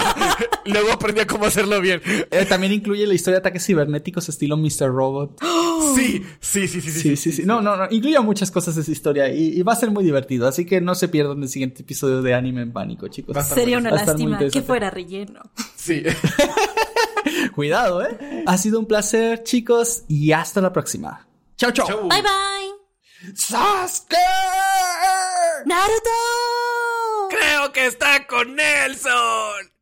[0.66, 2.02] luego aprendí a cómo hacerlo bien.
[2.30, 4.88] Eh, también incluye la historia de ataques cibernéticos estilo Mr.
[4.88, 5.40] Robot.
[5.94, 7.00] Sí, sí, sí, sí, sí.
[7.00, 7.42] Sí, sí, sí.
[7.44, 7.86] No, no, no.
[7.88, 10.48] Incluye muchas cosas de esa historia y, y va a ser muy divertido.
[10.48, 13.36] Así que no se pierdan el siguiente episodio de Anime en Pánico, chicos.
[13.36, 15.40] Va a estar Sería una lástima que fuera relleno.
[15.76, 16.02] Sí.
[17.54, 18.44] Cuidado, ¿eh?
[18.46, 21.28] Ha sido un placer, chicos, y hasta la próxima.
[21.56, 21.86] Chao, chao.
[21.86, 22.08] Chau.
[22.08, 22.83] Bye bye.
[23.34, 24.16] ¡Sasuke!
[25.64, 26.10] Naruto.
[27.30, 29.73] Creo que está con Nelson.